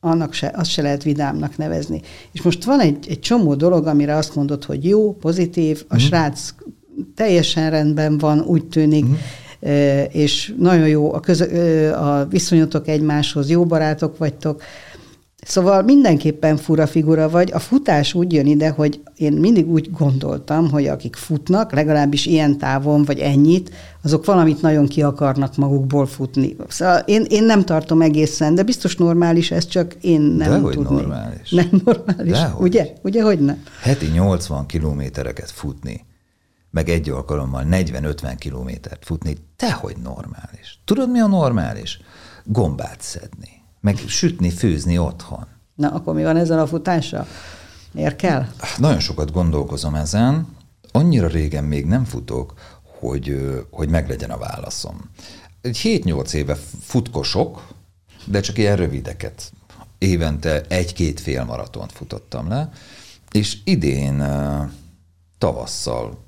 annak 0.00 0.32
se, 0.32 0.52
azt 0.54 0.70
se 0.70 0.82
lehet 0.82 1.02
vidámnak 1.02 1.56
nevezni. 1.56 2.00
És 2.32 2.42
most 2.42 2.64
van 2.64 2.80
egy, 2.80 3.06
egy 3.08 3.20
csomó 3.20 3.54
dolog, 3.54 3.86
amire 3.86 4.16
azt 4.16 4.34
mondod, 4.34 4.64
hogy 4.64 4.84
jó, 4.84 5.14
pozitív, 5.14 5.84
a 5.88 5.94
mm. 5.94 5.98
srác 5.98 6.54
teljesen 7.14 7.70
rendben 7.70 8.18
van, 8.18 8.40
úgy 8.40 8.66
tűnik, 8.66 9.04
mm. 9.04 9.12
és 10.08 10.54
nagyon 10.58 10.88
jó 10.88 11.14
a, 11.14 11.20
közö, 11.20 11.90
a 11.92 12.26
viszonyotok 12.26 12.88
egymáshoz, 12.88 13.50
jó 13.50 13.64
barátok 13.64 14.18
vagytok, 14.18 14.62
Szóval 15.46 15.82
mindenképpen 15.82 16.56
fura 16.56 16.86
figura 16.86 17.28
vagy. 17.28 17.52
A 17.52 17.58
futás 17.58 18.14
úgy 18.14 18.32
jön 18.32 18.46
ide, 18.46 18.70
hogy 18.70 19.00
én 19.16 19.32
mindig 19.32 19.70
úgy 19.70 19.90
gondoltam, 19.90 20.70
hogy 20.70 20.86
akik 20.86 21.16
futnak, 21.16 21.72
legalábbis 21.72 22.26
ilyen 22.26 22.58
távon, 22.58 23.04
vagy 23.04 23.18
ennyit, 23.18 23.70
azok 24.02 24.24
valamit 24.24 24.62
nagyon 24.62 24.86
ki 24.86 25.02
akarnak 25.02 25.56
magukból 25.56 26.06
futni. 26.06 26.56
Szóval 26.68 26.98
én, 26.98 27.24
én 27.28 27.44
nem 27.44 27.64
tartom 27.64 28.00
egészen, 28.00 28.54
de 28.54 28.62
biztos 28.62 28.96
normális 28.96 29.50
ez, 29.50 29.66
csak 29.66 29.94
én 30.00 30.20
nem 30.20 30.50
Dehogy 30.50 30.74
tudni. 30.74 30.94
normális. 30.94 31.50
Nem 31.50 31.68
normális. 31.84 32.32
Dehogy. 32.32 32.68
Ugye? 32.68 32.92
Ugye, 33.02 33.22
hogy 33.22 33.40
nem? 33.40 33.62
Heti 33.80 34.06
80 34.06 34.66
kilométereket 34.66 35.50
futni, 35.50 36.04
meg 36.72 36.88
egy 36.88 37.10
alkalommal 37.10 37.66
40-50 37.70 38.34
kilométert 38.38 39.04
futni, 39.04 39.36
tehogy 39.56 39.96
normális. 39.96 40.80
Tudod, 40.84 41.10
mi 41.10 41.20
a 41.20 41.26
normális? 41.26 42.00
Gombát 42.44 43.00
szedni 43.00 43.62
meg 43.82 43.98
sütni, 44.06 44.50
főzni 44.50 44.98
otthon. 44.98 45.46
Na, 45.74 45.88
akkor 45.88 46.14
mi 46.14 46.22
van 46.22 46.36
ezzel 46.36 46.58
a 46.58 46.66
futással? 46.66 47.26
Miért 47.92 48.16
kell? 48.16 48.46
Nagyon 48.78 49.00
sokat 49.00 49.32
gondolkozom 49.32 49.94
ezen. 49.94 50.56
Annyira 50.92 51.26
régen 51.26 51.64
még 51.64 51.86
nem 51.86 52.04
futok, 52.04 52.54
hogy, 52.98 53.54
hogy 53.70 53.88
meglegyen 53.88 54.30
a 54.30 54.38
válaszom. 54.38 55.10
Egy 55.60 55.80
7-8 55.82 56.32
éve 56.32 56.54
futkosok, 56.80 57.68
de 58.24 58.40
csak 58.40 58.58
ilyen 58.58 58.76
rövideket. 58.76 59.52
Évente 59.98 60.60
egy-két 60.68 61.20
fél 61.20 61.44
maratont 61.44 61.92
futottam 61.92 62.48
le, 62.48 62.70
és 63.30 63.58
idén 63.64 64.24
tavasszal 65.38 66.18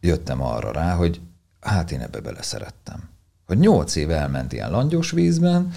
jöttem 0.00 0.42
arra 0.42 0.72
rá, 0.72 0.94
hogy 0.94 1.20
hát 1.60 1.90
én 1.90 2.00
ebbe 2.00 2.20
beleszerettem. 2.20 3.08
Hogy 3.46 3.58
nyolc 3.58 3.96
év 3.96 4.10
elment 4.10 4.52
ilyen 4.52 4.70
langyos 4.70 5.10
vízben, 5.10 5.72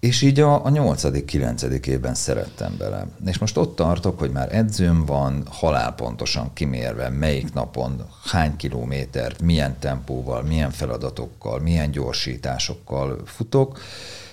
és 0.00 0.22
így 0.22 0.40
a, 0.40 0.64
a 0.64 0.70
8.-9. 0.70 1.86
évben 1.86 2.14
szerettem 2.14 2.76
bele. 2.78 3.06
És 3.26 3.38
most 3.38 3.56
ott 3.56 3.76
tartok, 3.76 4.18
hogy 4.18 4.30
már 4.30 4.54
edzőm 4.54 5.04
van, 5.04 5.46
halálpontosan 5.50 6.52
kimérve, 6.52 7.08
melyik 7.08 7.52
napon, 7.52 8.06
hány 8.24 8.56
kilométert, 8.56 9.42
milyen 9.42 9.78
tempóval, 9.78 10.42
milyen 10.42 10.70
feladatokkal, 10.70 11.60
milyen 11.60 11.90
gyorsításokkal 11.90 13.22
futok, 13.24 13.80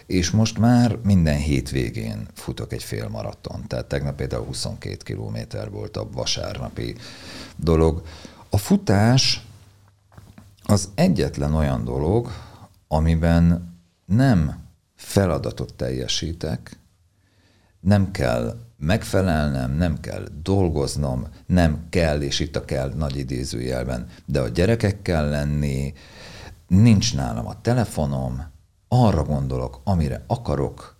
és 0.06 0.32
most 0.32 0.58
már 0.58 0.98
minden 1.04 1.38
hétvégén 1.38 2.28
futok 2.34 2.74
egy 2.74 2.84
fél 2.84 3.08
maraton. 3.08 3.64
Tehát 3.68 3.86
tegnap 3.86 4.16
például 4.16 4.46
22 4.46 4.98
kilométer 5.04 5.70
volt 5.70 5.98
a 5.98 6.08
vasárnapi 6.12 6.96
dolog. 7.56 8.02
A 8.54 8.58
futás 8.58 9.48
az 10.64 10.90
egyetlen 10.96 11.54
olyan 11.54 11.84
dolog, 11.84 12.32
amiben 12.88 13.76
nem 14.06 14.64
feladatot 14.96 15.74
teljesítek, 15.74 16.80
nem 17.80 18.12
kell 18.12 18.60
megfelelnem, 18.78 19.72
nem 19.72 20.00
kell 20.00 20.28
dolgoznom, 20.42 21.28
nem 21.46 21.86
kell, 21.90 22.22
és 22.22 22.40
itt 22.40 22.56
a 22.56 22.66
kell 22.66 22.94
nagy 22.96 23.18
idézőjelben, 23.18 24.08
de 24.26 24.40
a 24.40 24.48
gyerekekkel 24.48 25.30
lenni, 25.30 25.94
nincs 26.68 27.16
nálam 27.16 27.48
a 27.48 27.62
telefonom, 27.62 28.44
arra 28.88 29.24
gondolok, 29.24 29.82
amire 29.84 30.24
akarok, 30.28 30.98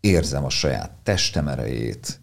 érzem 0.00 0.44
a 0.44 0.50
saját 0.50 0.90
testem 1.02 1.48
erejét, 1.48 2.20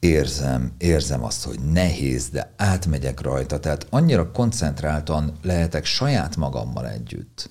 érzem, 0.00 0.72
érzem 0.78 1.24
azt, 1.24 1.44
hogy 1.44 1.60
nehéz, 1.60 2.28
de 2.28 2.52
átmegyek 2.56 3.20
rajta, 3.20 3.60
tehát 3.60 3.86
annyira 3.90 4.30
koncentráltan 4.30 5.32
lehetek 5.42 5.84
saját 5.84 6.36
magammal 6.36 6.88
együtt 6.88 7.50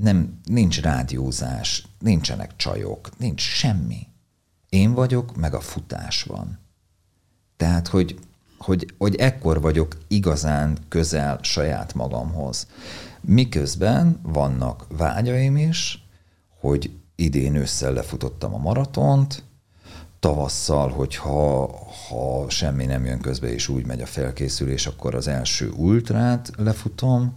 nem, 0.00 0.40
nincs 0.44 0.80
rádiózás, 0.80 1.86
nincsenek 1.98 2.56
csajok, 2.56 3.18
nincs 3.18 3.40
semmi. 3.40 4.06
Én 4.68 4.92
vagyok, 4.92 5.36
meg 5.36 5.54
a 5.54 5.60
futás 5.60 6.22
van. 6.22 6.58
Tehát, 7.56 7.88
hogy, 7.88 8.18
hogy, 8.58 8.94
hogy 8.98 9.14
ekkor 9.14 9.60
vagyok 9.60 9.96
igazán 10.08 10.78
közel 10.88 11.38
saját 11.42 11.94
magamhoz. 11.94 12.66
Miközben 13.20 14.20
vannak 14.22 14.86
vágyaim 14.88 15.56
is, 15.56 16.06
hogy 16.60 16.90
idén 17.14 17.54
ősszel 17.54 17.92
lefutottam 17.92 18.54
a 18.54 18.58
maratont, 18.58 19.42
tavasszal, 20.20 20.88
hogyha 20.88 21.78
ha 22.08 22.50
semmi 22.50 22.84
nem 22.84 23.04
jön 23.04 23.20
közbe, 23.20 23.52
és 23.52 23.68
úgy 23.68 23.86
megy 23.86 24.00
a 24.00 24.06
felkészülés, 24.06 24.86
akkor 24.86 25.14
az 25.14 25.28
első 25.28 25.70
ultrát 25.70 26.50
lefutom, 26.56 27.36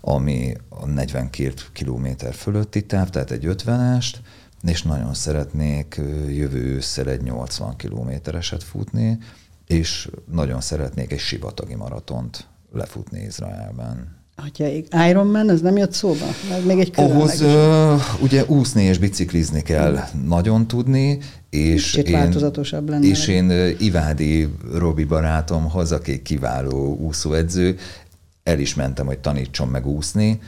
ami 0.00 0.54
a 0.68 0.86
42 0.86 1.54
kilométer 1.72 2.34
fölötti 2.34 2.86
táv, 2.86 3.10
tehát 3.10 3.30
egy 3.30 3.44
50-est, 3.46 4.14
és 4.62 4.82
nagyon 4.82 5.14
szeretnék 5.14 6.00
jövő 6.28 6.64
ősszel 6.64 7.08
egy 7.08 7.22
80 7.22 7.76
kilométereset 7.76 8.62
futni, 8.62 9.18
és 9.66 10.10
nagyon 10.30 10.60
szeretnék 10.60 11.12
egy 11.12 11.18
sivatagi 11.18 11.74
maratont 11.74 12.48
lefutni 12.72 13.20
Izraelben. 13.20 14.23
Hogyha 14.36 14.64
Ironman, 15.08 15.50
ez 15.50 15.60
nem 15.60 15.76
jött 15.76 15.92
szóba? 15.92 16.24
Még 16.66 16.78
egy 16.78 16.92
Ahhoz 16.94 17.40
uh, 17.40 18.22
ugye 18.22 18.44
úszni 18.44 18.82
és 18.82 18.98
biciklizni 18.98 19.62
kell 19.62 19.98
nagyon 20.26 20.66
tudni, 20.66 21.18
és 21.50 21.90
Kicsit 21.90 22.08
én, 22.08 22.12
változatosabb 22.12 22.88
lenne. 22.88 23.06
És 23.06 23.28
én 23.28 23.50
Ivádi 23.78 24.48
Robi 24.72 25.04
barátomhoz, 25.04 25.92
aki 25.92 26.22
kiváló 26.22 26.96
úszóedző, 26.96 27.76
el 28.42 28.58
is 28.58 28.74
mentem, 28.74 29.06
hogy 29.06 29.18
tanítson 29.18 29.68
meg 29.68 29.86
úszni, 29.86 30.40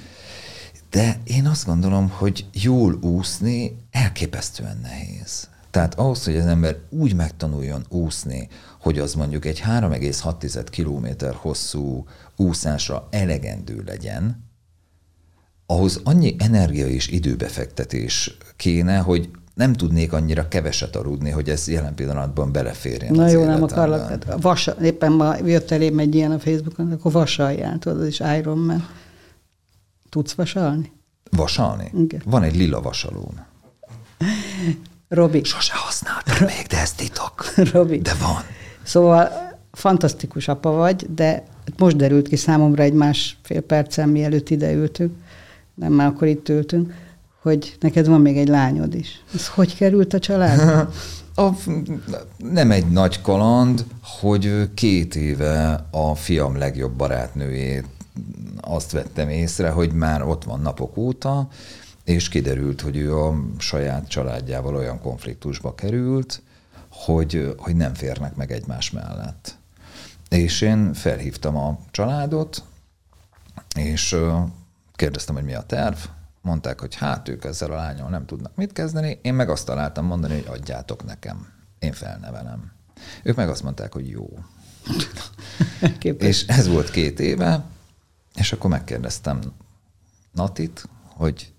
de 0.91 1.21
én 1.25 1.47
azt 1.47 1.67
gondolom, 1.67 2.09
hogy 2.09 2.45
jól 2.53 2.99
úszni 3.01 3.77
elképesztően 3.91 4.79
nehéz. 4.83 5.49
Tehát 5.71 5.95
ahhoz, 5.95 6.25
hogy 6.25 6.37
az 6.37 6.47
ember 6.47 6.77
úgy 6.91 7.15
megtanuljon 7.15 7.85
úszni, 7.89 8.49
hogy 8.81 8.99
az 8.99 9.15
mondjuk 9.15 9.45
egy 9.45 9.63
3,6 9.67 10.67
kilométer 10.71 11.35
hosszú 11.35 12.05
úszásra 12.37 13.09
elegendő 13.11 13.83
legyen, 13.87 14.45
ahhoz 15.67 16.01
annyi 16.05 16.35
energia 16.39 16.87
és 16.87 17.09
időbefektetés 17.09 18.37
kéne, 18.57 18.99
hogy 18.99 19.31
nem 19.55 19.73
tudnék 19.73 20.13
annyira 20.13 20.49
keveset 20.49 20.97
aludni, 20.97 21.31
hogy 21.31 21.49
ez 21.49 21.69
jelen 21.69 21.95
pillanatban 21.95 22.53
beleférjen. 22.53 23.15
Na 23.15 23.29
jó, 23.29 23.45
nem 23.45 23.63
akarlak. 23.63 24.41
Vasa, 24.41 24.77
éppen 24.83 25.13
ma 25.13 25.37
jött 25.45 25.71
elém 25.71 25.99
egy 25.99 26.15
ilyen 26.15 26.31
a 26.31 26.39
Facebookon, 26.39 26.93
akkor 26.93 27.13
vasaljál, 27.13 27.79
tudod, 27.79 28.01
az 28.01 28.07
is 28.07 28.21
Iron 28.39 28.59
Man. 28.59 28.89
Tudsz 30.09 30.33
vasalni? 30.33 30.93
Vasalni? 31.31 31.91
Igen. 31.99 32.23
Van 32.25 32.43
egy 32.43 32.57
lila 32.57 32.81
vasalóm. 32.81 33.47
Robi. 35.09 35.45
Sose 35.45 35.73
használtam 35.75 36.47
még, 36.47 36.67
de 36.69 36.81
ez 36.81 36.93
titok. 36.93 37.55
Robi. 37.73 37.99
De 37.99 38.15
van. 38.21 38.43
Szóval 38.83 39.29
fantasztikus 39.73 40.49
apa 40.49 40.71
vagy, 40.71 41.07
de 41.15 41.45
most 41.77 41.97
derült 41.97 42.29
ki 42.29 42.37
számomra 42.37 42.83
egy 42.83 42.93
másfél 42.93 43.61
percen, 43.61 44.09
mielőtt 44.09 44.51
ide 44.51 44.73
ültünk, 44.73 45.13
nem 45.75 45.93
már 45.93 46.07
akkor 46.07 46.29
itt 46.29 46.49
ültünk, 46.49 46.95
hogy 47.43 47.77
neked 47.81 48.07
van 48.07 48.21
még 48.21 48.37
egy 48.37 48.49
lányod 48.49 48.95
is. 48.95 49.23
Ez 49.35 49.49
hogy 49.49 49.77
került 49.77 50.15
a 50.15 50.19
család? 50.19 50.89
A, 51.39 51.49
nem 52.37 52.71
egy 52.71 52.87
nagy 52.87 53.21
kaland, 53.21 53.85
hogy 54.21 54.71
két 54.75 55.15
éve 55.15 55.87
a 55.91 56.15
fiam 56.15 56.57
legjobb 56.59 56.93
barátnőjét 56.93 57.87
azt 58.61 58.93
vettem 58.93 59.29
észre, 59.29 59.71
hogy 59.71 59.93
már 59.93 60.23
ott 60.23 60.45
van 60.45 60.61
napok 60.61 60.97
óta, 60.97 61.49
és 62.07 62.29
kiderült, 62.29 62.81
hogy 62.81 62.97
ő 62.97 63.17
a 63.17 63.35
saját 63.59 64.09
családjával 64.09 64.75
olyan 64.75 65.01
konfliktusba 65.01 65.75
került, 65.75 66.43
hogy, 66.91 67.55
hogy 67.59 67.77
nem 67.77 67.95
férnek 67.95 68.35
meg 68.35 68.53
egymás 68.53 68.91
mellett. 68.91 69.59
És 70.29 70.61
én 70.61 70.95
felhívtam 70.95 71.57
a 71.57 71.79
családot, 71.91 72.65
és 73.77 74.17
kérdeztem, 74.95 75.35
hogy 75.35 75.45
mi 75.45 75.55
a 75.55 75.63
terv. 75.63 75.97
Mondták, 76.41 76.81
hogy 76.81 76.95
hát 76.95 77.29
ők 77.29 77.45
ezzel 77.45 77.71
a 77.71 77.75
lányom 77.75 78.11
nem 78.11 78.27
tudnak 78.27 78.57
mit 78.57 78.73
kezdeni. 78.73 79.19
Én 79.23 79.35
meg 79.35 79.49
azt 79.49 79.67
találtam 79.67 80.07
mondani, 80.07 80.35
hogy 80.35 80.61
adjátok 80.61 81.05
nekem. 81.05 81.53
Én 81.79 81.93
felnevelem. 81.93 82.73
Ők 83.23 83.37
meg 83.37 83.49
azt 83.49 83.63
mondták, 83.63 83.93
hogy 83.93 84.09
jó. 84.09 84.29
és 86.19 86.47
ez 86.47 86.69
volt 86.69 86.91
két 86.91 87.21
éve, 87.21 87.65
és 88.35 88.53
akkor 88.53 88.71
megkérdeztem 88.71 89.41
Natit, 90.33 90.89
hogy 91.03 91.55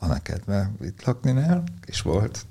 van-e 0.00 0.22
kedve 0.22 0.70
itt 0.82 1.04
lakni 1.04 1.32
nál? 1.32 1.64
És 1.86 2.00
volt. 2.00 2.46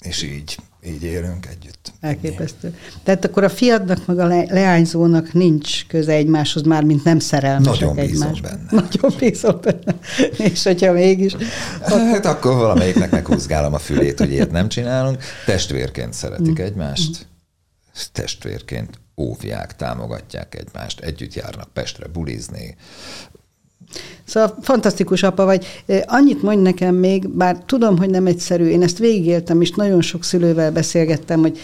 És 0.00 0.22
így, 0.22 0.58
így 0.86 1.02
élünk 1.02 1.46
együtt. 1.46 1.92
Elképesztő. 2.00 2.66
Ennyi. 2.66 2.76
Tehát 3.02 3.24
akkor 3.24 3.44
a 3.44 3.48
fiadnak 3.48 4.06
meg 4.06 4.18
a 4.18 4.26
le- 4.26 4.46
leányzónak 4.48 5.32
nincs 5.32 5.86
köze 5.86 6.12
egymáshoz, 6.12 6.62
már 6.62 6.84
mint 6.84 7.04
nem 7.04 7.18
szerelmesek 7.18 7.80
Nagyon 7.80 8.06
bízom 8.06 8.32
benne. 8.42 8.66
Nagyon 8.80 9.18
bízom 9.18 9.60
benne. 9.60 9.98
És 10.36 10.62
hogyha 10.62 10.92
mégis... 10.92 11.36
Hát 11.82 12.26
akkor 12.26 12.54
valamelyiknek 12.54 13.10
meghúzgálom 13.10 13.74
a 13.74 13.78
fülét, 13.78 14.18
hogy 14.18 14.32
ilyet 14.32 14.50
nem 14.50 14.68
csinálunk. 14.68 15.22
Testvérként 15.46 16.12
szeretik 16.12 16.60
mm. 16.60 16.64
egymást. 16.64 17.26
Testvérként 18.12 18.98
óvják, 19.16 19.76
támogatják 19.76 20.54
egymást, 20.54 21.00
együtt 21.00 21.34
járnak 21.34 21.68
Pestre 21.72 22.06
bulizni, 22.06 22.76
Szóval 24.24 24.56
fantasztikus 24.60 25.22
apa 25.22 25.44
vagy. 25.44 25.66
Annyit 26.06 26.42
mondj 26.42 26.62
nekem 26.62 26.94
még, 26.94 27.28
bár 27.28 27.62
tudom, 27.66 27.98
hogy 27.98 28.10
nem 28.10 28.26
egyszerű, 28.26 28.66
én 28.66 28.82
ezt 28.82 28.98
végigéltem, 28.98 29.60
és 29.60 29.70
nagyon 29.70 30.00
sok 30.00 30.24
szülővel 30.24 30.72
beszélgettem, 30.72 31.40
hogy 31.40 31.58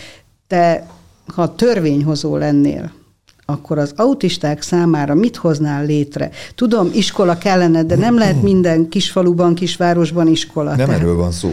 te, 0.47 0.87
ha 1.35 1.55
törvényhozó 1.55 2.37
lennél, 2.37 2.93
akkor 3.45 3.79
az 3.79 3.93
autisták 3.97 4.63
számára 4.63 5.15
mit 5.15 5.37
hoznál 5.37 5.85
létre? 5.85 6.31
Tudom, 6.55 6.91
iskola 6.95 7.39
kellene, 7.39 7.83
de 7.83 7.97
nem 7.97 8.19
lehet 8.19 8.43
minden 8.43 8.89
kisfaluban, 8.89 9.55
kisvárosban 9.55 10.27
iskola. 10.27 10.77
Nem 10.77 10.91
erről 10.91 11.17
van 11.17 11.31
szó. 11.31 11.51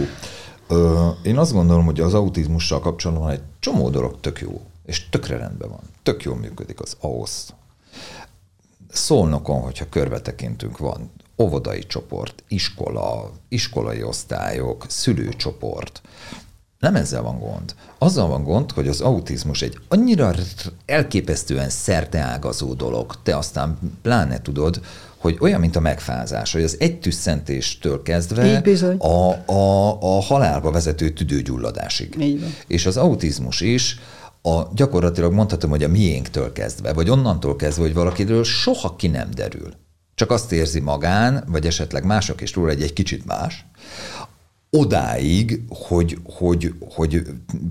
Én 1.21 1.37
azt 1.37 1.53
gondolom, 1.53 1.85
hogy 1.85 1.99
az 1.99 2.13
autizmussal 2.13 2.79
kapcsolatban 2.79 3.29
egy 3.29 3.41
csomó 3.59 3.89
dolog 3.89 4.19
tök 4.21 4.39
jó, 4.39 4.61
és 4.85 5.09
tökre 5.09 5.37
rendben 5.37 5.69
van. 5.69 5.79
Tök 6.03 6.23
jól 6.23 6.35
működik 6.35 6.79
az 6.79 6.95
AOSZ, 6.99 7.53
Szolnokon, 8.97 9.61
hogyha 9.61 9.89
körbetekintünk, 9.89 10.77
van 10.77 11.11
óvodai 11.37 11.79
csoport, 11.79 12.43
iskola, 12.47 13.31
iskolai 13.49 14.03
osztályok, 14.03 14.85
szülőcsoport. 14.87 16.01
Nem 16.79 16.95
ezzel 16.95 17.21
van 17.21 17.39
gond. 17.39 17.75
Azzal 17.97 18.27
van 18.27 18.43
gond, 18.43 18.71
hogy 18.71 18.87
az 18.87 19.01
autizmus 19.01 19.61
egy 19.61 19.77
annyira 19.87 20.33
elképesztően 20.85 21.69
szerteágazó 21.69 22.73
dolog, 22.73 23.15
te 23.23 23.37
aztán 23.37 23.77
pláne 24.01 24.41
tudod, 24.41 24.81
hogy 25.17 25.37
olyan, 25.39 25.59
mint 25.59 25.75
a 25.75 25.79
megfázás, 25.79 26.53
hogy 26.53 26.63
az 26.63 26.75
egy 26.79 26.99
tüsszentéstől 26.99 28.01
kezdve 28.01 28.61
a, 28.97 29.51
a, 29.51 29.97
a 30.01 30.21
halálba 30.21 30.71
vezető 30.71 31.09
tüdőgyulladásig. 31.09 32.15
És 32.67 32.85
az 32.85 32.97
autizmus 32.97 33.61
is 33.61 33.99
a, 34.47 34.71
gyakorlatilag 34.75 35.33
mondhatom, 35.33 35.69
hogy 35.69 35.83
a 35.83 35.87
miénktől 35.87 36.51
kezdve, 36.51 36.93
vagy 36.93 37.09
onnantól 37.09 37.55
kezdve, 37.55 37.83
hogy 37.83 37.93
valakiről 37.93 38.43
soha 38.43 38.95
ki 38.95 39.07
nem 39.07 39.29
derül. 39.35 39.73
Csak 40.15 40.31
azt 40.31 40.51
érzi 40.51 40.79
magán, 40.79 41.43
vagy 41.47 41.65
esetleg 41.65 42.05
mások 42.05 42.41
is 42.41 42.53
róla, 42.53 42.69
egy, 42.69 42.81
egy 42.81 42.93
kicsit 42.93 43.25
más, 43.25 43.65
odáig, 44.69 45.61
hogy, 45.69 46.17
hogy, 46.23 46.73
hogy 46.93 47.21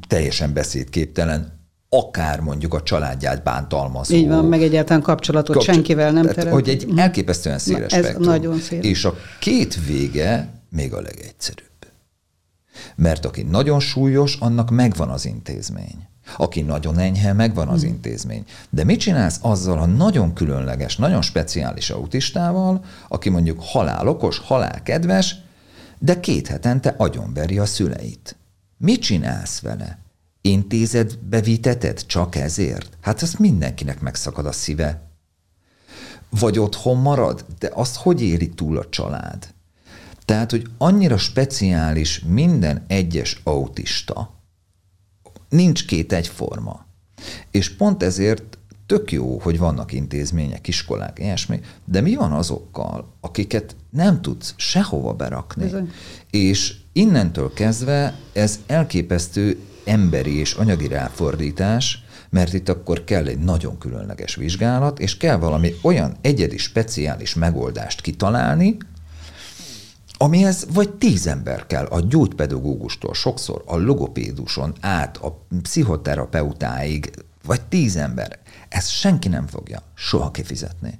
teljesen 0.09 0.53
beszédképtelen, 0.53 1.55
akár 1.89 2.41
mondjuk 2.41 2.75
a 2.75 2.83
családját 2.83 3.43
bántalmazó. 3.43 4.15
Így 4.15 4.29
van, 4.29 4.45
meg 4.45 4.62
egyáltalán 4.62 5.03
kapcsolatot 5.03 5.55
kapcsol- 5.55 5.75
senkivel 5.75 6.12
nem 6.12 6.27
teremt. 6.27 6.55
Hogy 6.55 6.69
egy 6.69 6.93
elképesztően 6.97 7.59
széles 7.59 7.91
Na, 7.91 7.97
ez 7.97 8.05
spektrum. 8.05 8.27
nagyon 8.27 8.59
széles. 8.59 8.85
És 8.87 9.05
a 9.05 9.15
két 9.41 9.87
vége 9.87 10.49
még 10.71 10.95
a 10.95 11.01
legegyszerűbb. 11.01 11.65
Mert 12.97 13.25
aki 13.25 13.43
nagyon 13.43 13.81
súlyos, 13.81 14.37
annak 14.41 14.71
megvan 14.71 15.09
az 15.09 15.27
intézmény. 15.27 16.09
Aki 16.37 16.61
nagyon 16.61 16.99
enyhe, 16.99 17.33
megvan 17.33 17.69
az 17.69 17.81
hmm. 17.81 17.91
intézmény. 17.91 18.45
De 18.71 18.85
mit 18.85 19.01
csinálsz 19.01 19.39
azzal 19.43 19.79
a 19.79 19.87
nagyon 19.87 20.33
különleges, 20.33 20.97
nagyon 20.97 21.23
speciális 21.23 21.91
autistával, 21.91 22.85
aki 23.09 23.29
mondjuk 23.29 23.62
halálokos, 23.62 24.39
halálkedves, 24.39 25.37
de 25.99 26.21
két 26.21 26.47
hetente 26.47 26.95
agyonveri 26.97 27.59
a 27.59 27.67
szüleit? 27.67 28.37
Mit 28.77 29.01
csinálsz 29.01 29.61
vele? 29.61 29.99
Intézedbe 30.41 31.41
viteted 31.41 32.07
csak 32.07 32.35
ezért? 32.35 32.97
Hát 33.01 33.23
ez 33.23 33.35
mindenkinek 33.35 34.01
megszakad 34.01 34.47
a 34.47 34.53
szíve. 34.53 35.03
Vagy 36.31 36.59
otthon 36.59 36.97
marad? 36.97 37.45
De 37.59 37.71
azt 37.75 37.97
hogy 37.97 38.23
éri 38.23 38.49
túl 38.49 38.79
a 38.79 38.89
család? 38.89 39.55
Tehát, 40.25 40.51
hogy 40.51 40.67
annyira 40.79 41.17
speciális 41.17 42.21
minden 42.27 42.85
egyes 42.87 43.41
autista, 43.45 44.36
nincs 45.49 45.87
két 45.87 46.13
egyforma. 46.13 46.87
És 47.51 47.77
pont 47.77 48.03
ezért 48.03 48.59
tök 48.87 49.13
jó, 49.13 49.39
hogy 49.39 49.59
vannak 49.59 49.93
intézmények, 49.93 50.69
iskolák, 50.69 51.19
ilyesmi, 51.19 51.61
de 51.85 52.01
mi 52.01 52.15
van 52.15 52.33
azokkal, 52.33 53.13
akiket 53.21 53.77
nem 53.91 54.21
tudsz 54.23 54.55
sehova 54.57 55.13
berakni? 55.13 55.63
Bizony. 55.63 55.91
És 56.31 56.75
innentől 56.93 57.53
kezdve 57.53 58.15
ez 58.33 58.61
elképesztő 58.67 59.59
emberi 59.85 60.39
és 60.39 60.53
anyagi 60.55 60.89
ráfordítás, 60.89 62.05
mert 62.31 62.53
itt 62.53 62.69
akkor 62.69 63.05
kell 63.05 63.27
egy 63.27 63.39
nagyon 63.39 63.79
különleges 63.79 64.35
vizsgálat, 64.35 64.99
és 64.99 65.17
kell 65.17 65.37
valami 65.37 65.75
olyan 65.83 66.17
egyedi, 66.21 66.57
speciális 66.57 67.35
megoldást 67.35 68.01
kitalálni, 68.01 68.77
amihez 70.17 70.67
vagy 70.73 70.91
tíz 70.91 71.27
ember 71.27 71.67
kell, 71.67 71.85
a 71.85 72.01
gyógypedagógustól 72.01 73.15
sokszor, 73.15 73.63
a 73.67 73.77
logopéduson 73.77 74.75
át, 74.81 75.17
a 75.17 75.47
pszichoterapeutáig, 75.63 77.11
vagy 77.45 77.63
tíz 77.63 77.97
ember. 77.97 78.39
Ezt 78.69 78.91
senki 78.91 79.29
nem 79.29 79.47
fogja 79.47 79.83
soha 79.95 80.31
kifizetni. 80.31 80.99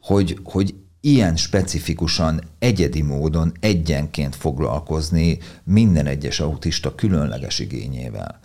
Hogy, 0.00 0.40
hogy 0.44 0.74
ilyen 1.00 1.36
specifikusan, 1.36 2.40
egyedi 2.58 3.02
módon 3.02 3.52
egyenként 3.60 4.36
foglalkozni 4.36 5.38
minden 5.64 6.06
egyes 6.06 6.40
autista 6.40 6.94
különleges 6.94 7.58
igényével. 7.58 8.40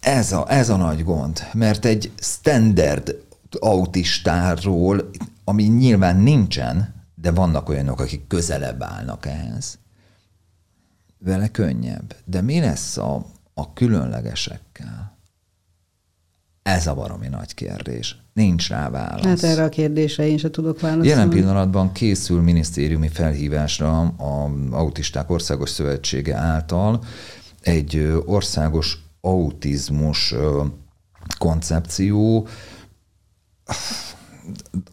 Ez 0.00 0.32
a, 0.32 0.52
ez 0.52 0.68
a 0.68 0.76
nagy 0.76 1.04
gond, 1.04 1.46
mert 1.52 1.84
egy 1.84 2.12
standard 2.16 3.22
autistáról, 3.58 5.10
ami 5.44 5.62
nyilván 5.62 6.16
nincsen, 6.16 6.99
de 7.20 7.30
vannak 7.30 7.68
olyanok, 7.68 8.00
akik 8.00 8.26
közelebb 8.26 8.82
állnak 8.82 9.26
ehhez. 9.26 9.78
Vele 11.18 11.48
könnyebb. 11.48 12.16
De 12.24 12.40
mi 12.40 12.60
lesz 12.60 12.96
a, 12.96 13.26
a 13.54 13.72
különlegesekkel? 13.72 15.18
Ez 16.62 16.86
a 16.86 16.94
baromi 16.94 17.28
nagy 17.28 17.54
kérdés. 17.54 18.16
Nincs 18.32 18.68
rá 18.68 18.90
válasz. 18.90 19.24
Hát 19.24 19.42
erre 19.42 19.64
a 19.64 19.68
kérdésre 19.68 20.26
én 20.26 20.38
sem 20.38 20.50
tudok 20.50 20.80
válaszolni. 20.80 21.08
Jelen 21.08 21.30
pillanatban 21.30 21.92
készül 21.92 22.42
minisztériumi 22.42 23.08
felhívásra 23.08 24.00
a 24.00 24.50
Autisták 24.70 25.30
Országos 25.30 25.70
Szövetsége 25.70 26.36
által 26.36 27.04
egy 27.60 28.22
országos 28.26 28.98
autizmus 29.20 30.34
koncepció. 31.38 32.48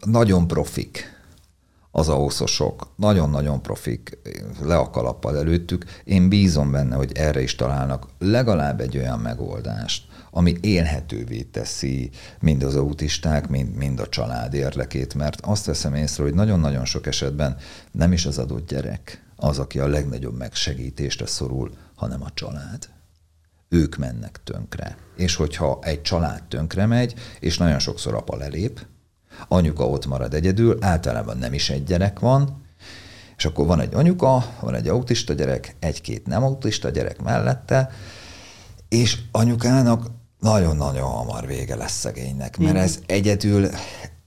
Nagyon 0.04 0.46
profik 0.46 1.17
az 1.90 2.08
auszosok, 2.08 2.92
nagyon-nagyon 2.96 3.62
profik, 3.62 4.18
le 4.60 4.76
a 4.76 4.90
kalappal 4.90 5.36
előttük. 5.36 5.84
Én 6.04 6.28
bízom 6.28 6.70
benne, 6.70 6.96
hogy 6.96 7.12
erre 7.14 7.42
is 7.42 7.54
találnak 7.54 8.06
legalább 8.18 8.80
egy 8.80 8.96
olyan 8.96 9.18
megoldást, 9.18 10.06
ami 10.30 10.56
élhetővé 10.60 11.42
teszi 11.42 12.10
mind 12.40 12.62
az 12.62 12.76
autisták, 12.76 13.48
mind, 13.48 13.74
mind 13.74 14.00
a 14.00 14.08
család 14.08 14.54
érdekét, 14.54 15.14
mert 15.14 15.40
azt 15.40 15.64
veszem 15.64 15.94
észre, 15.94 16.22
hogy 16.22 16.34
nagyon-nagyon 16.34 16.84
sok 16.84 17.06
esetben 17.06 17.56
nem 17.92 18.12
is 18.12 18.26
az 18.26 18.38
adott 18.38 18.68
gyerek 18.68 19.24
az, 19.36 19.58
aki 19.58 19.78
a 19.78 19.86
legnagyobb 19.86 20.36
megsegítésre 20.36 21.26
szorul, 21.26 21.70
hanem 21.94 22.22
a 22.22 22.30
család. 22.34 22.88
Ők 23.68 23.96
mennek 23.96 24.40
tönkre. 24.44 24.96
És 25.16 25.34
hogyha 25.34 25.78
egy 25.82 26.02
család 26.02 26.42
tönkre 26.42 26.86
megy, 26.86 27.14
és 27.40 27.58
nagyon 27.58 27.78
sokszor 27.78 28.14
apa 28.14 28.36
lelép, 28.36 28.86
anyuka 29.48 29.88
ott 29.88 30.06
marad 30.06 30.34
egyedül, 30.34 30.76
általában 30.80 31.38
nem 31.38 31.52
is 31.52 31.70
egy 31.70 31.84
gyerek 31.84 32.18
van, 32.18 32.64
és 33.36 33.44
akkor 33.44 33.66
van 33.66 33.80
egy 33.80 33.94
anyuka, 33.94 34.44
van 34.60 34.74
egy 34.74 34.88
autista 34.88 35.32
gyerek, 35.32 35.76
egy-két 35.78 36.26
nem 36.26 36.42
autista 36.42 36.90
gyerek 36.90 37.22
mellette, 37.22 37.90
és 38.88 39.18
anyukának 39.32 40.06
nagyon-nagyon 40.38 41.08
hamar 41.10 41.46
vége 41.46 41.76
lesz 41.76 41.98
szegénynek, 41.98 42.56
mert 42.56 42.76
ez 42.76 42.98
egyedül 43.06 43.68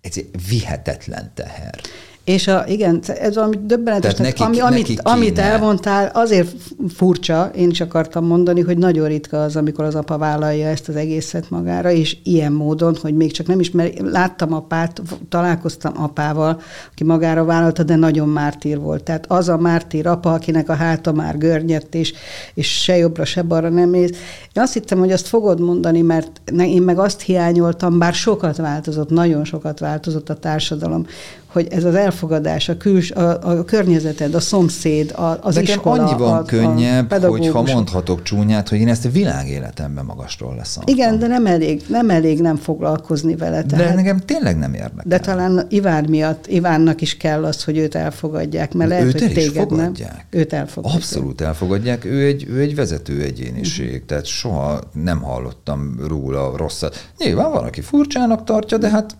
egy 0.01 0.29
vihetetlen 0.49 1.31
teher. 1.33 1.75
És 2.23 2.47
a, 2.47 2.63
igen, 2.67 3.03
ez 3.07 3.35
valami 3.35 3.59
döbbenetes, 3.63 4.13
tehát 4.13 4.37
nekik, 4.37 4.45
ami, 4.45 4.59
amit, 4.59 4.87
nekik 4.87 4.99
amit 5.03 5.39
elmondtál, 5.39 6.11
azért 6.13 6.55
furcsa, 6.89 7.51
én 7.55 7.69
is 7.69 7.81
akartam 7.81 8.25
mondani, 8.25 8.61
hogy 8.61 8.77
nagyon 8.77 9.07
ritka 9.07 9.43
az, 9.43 9.55
amikor 9.55 9.85
az 9.85 9.95
apa 9.95 10.17
vállalja 10.17 10.67
ezt 10.67 10.87
az 10.87 10.95
egészet 10.95 11.49
magára, 11.49 11.91
és 11.91 12.17
ilyen 12.23 12.51
módon, 12.51 12.97
hogy 13.01 13.15
még 13.15 13.31
csak 13.31 13.47
nem 13.47 13.59
is, 13.59 13.71
mert 13.71 13.99
láttam 13.99 14.53
apát, 14.53 15.01
találkoztam 15.29 15.93
apával, 16.03 16.61
aki 16.91 17.03
magára 17.03 17.43
vállalta, 17.43 17.83
de 17.83 17.95
nagyon 17.95 18.29
mártír 18.29 18.79
volt. 18.79 19.03
Tehát 19.03 19.25
az 19.27 19.49
a 19.49 19.57
mártír 19.57 20.07
apa, 20.07 20.33
akinek 20.33 20.69
a 20.69 20.73
háta 20.73 21.11
már 21.11 21.37
görnyett, 21.37 21.95
és, 21.95 22.13
és 22.53 22.81
se 22.81 22.97
jobbra, 22.97 23.25
se 23.25 23.41
balra 23.41 23.69
nem 23.69 23.89
néz. 23.89 24.09
Én 24.53 24.63
azt 24.63 24.73
hittem, 24.73 24.99
hogy 24.99 25.11
azt 25.11 25.27
fogod 25.27 25.59
mondani, 25.59 26.01
mert 26.01 26.41
én 26.57 26.81
meg 26.81 26.99
azt 26.99 27.21
hiányoltam, 27.21 27.99
bár 27.99 28.13
sokat 28.13 28.57
változott, 28.57 29.09
nagyon 29.09 29.45
sokat 29.45 29.79
változott 29.79 30.29
a 30.29 30.35
társadalom, 30.35 31.05
hogy 31.51 31.67
ez 31.71 31.83
az 31.83 31.95
elfogadás, 31.95 32.69
a, 32.69 32.77
küls, 32.77 33.11
a, 33.11 33.49
a 33.49 33.63
környezeted, 33.63 34.33
a 34.33 34.39
szomszéd, 34.39 35.11
a, 35.11 35.39
az 35.41 35.55
Nekem 35.55 35.75
iskola, 35.75 36.03
annyiban 36.03 36.37
a, 36.37 36.43
könnyebb, 36.43 37.11
a 37.11 37.27
hogyha 37.27 37.61
mondhatok 37.61 38.23
csúnyát, 38.23 38.69
hogy 38.69 38.79
én 38.79 38.87
ezt 38.87 39.05
a 39.05 39.09
világéletemben 39.09 40.05
magasról 40.05 40.55
leszem. 40.55 40.83
Igen, 40.85 41.19
de 41.19 41.27
nem 41.27 41.45
elég, 41.45 41.83
nem 41.87 42.09
elég 42.09 42.41
nem 42.41 42.55
foglalkozni 42.55 43.35
vele. 43.35 43.63
Tehát, 43.63 43.87
de 43.87 43.93
nekem 43.93 44.17
tényleg 44.17 44.57
nem 44.57 44.73
érdekel. 44.73 45.03
De 45.05 45.19
talán 45.19 45.65
Iván 45.69 46.05
miatt, 46.09 46.47
Ivánnak 46.47 47.01
is 47.01 47.17
kell 47.17 47.45
az, 47.45 47.63
hogy 47.63 47.77
őt 47.77 47.95
elfogadják, 47.95 48.73
mert 48.73 48.89
lehet, 48.89 49.05
őt 49.05 49.19
hogy 49.19 49.33
téged 49.33 49.69
fogadják. 49.69 50.11
nem. 50.11 50.41
Őt 50.41 50.53
elfogadják. 50.53 51.01
Abszolút 51.01 51.41
elfogadják. 51.41 52.05
Ő 52.05 52.25
egy, 52.25 52.45
ő 52.49 52.59
egy 52.59 52.75
vezető 52.75 53.21
egyéniség, 53.21 53.91
uh-huh. 53.91 54.05
tehát 54.05 54.25
soha 54.25 54.79
nem 54.93 55.21
hallottam 55.21 55.95
róla 56.07 56.57
rosszat. 56.57 57.09
Nyilván 57.17 57.51
van, 57.51 57.63
aki 57.63 57.81
furcsának 57.81 58.43
tartja, 58.43 58.77
de 58.77 58.89
hát 58.89 59.15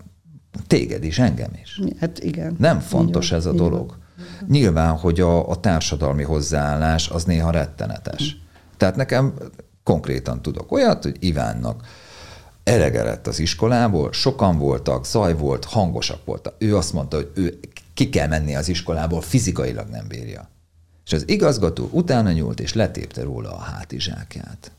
Téged 0.68 1.04
is, 1.04 1.20
engem 1.20 1.52
is. 1.62 1.82
Hát 2.00 2.20
igen. 2.20 2.56
Nem 2.60 2.80
fontos 2.80 3.32
ez 3.32 3.46
a 3.46 3.54
dolog. 3.54 3.98
Nyilván, 4.48 4.98
hogy 4.98 5.20
a, 5.20 5.50
a 5.50 5.60
társadalmi 5.60 6.24
hozzáállás 6.24 7.10
az 7.10 7.24
néha 7.24 7.52
rettenetes. 7.52 8.38
Tehát 8.78 8.96
nekem 8.96 9.34
konkrétan 9.84 10.42
tudok 10.42 10.72
olyat, 10.72 11.04
hogy 11.04 11.16
Ivánnak 11.20 11.84
elege 12.64 13.04
lett 13.04 13.28
az 13.28 13.40
iskolából, 13.40 14.12
sokan 14.12 14.58
voltak, 14.58 15.06
zaj 15.06 15.36
volt, 15.38 15.66
hangosak 15.66 16.26
voltak. 16.26 16.56
Ő 16.58 16.76
azt 16.78 16.94
mondta, 16.94 17.16
hogy 17.16 17.32
ő 17.34 17.60
ki 17.94 18.10
kell 18.10 18.28
menni 18.28 18.56
az 18.56 18.70
iskolából, 18.70 19.22
fizikailag 19.22 19.88
nem 19.88 20.08
bírja. 20.08 20.50
És 21.06 21.14
az 21.14 21.30
igazgató 21.30 21.90
utána 21.92 22.32
nyúlt, 22.32 22.60
és 22.60 22.74
letépte 22.74 23.24
róla 23.24 23.52
a 23.54 23.60
hátizsákját 23.60 24.72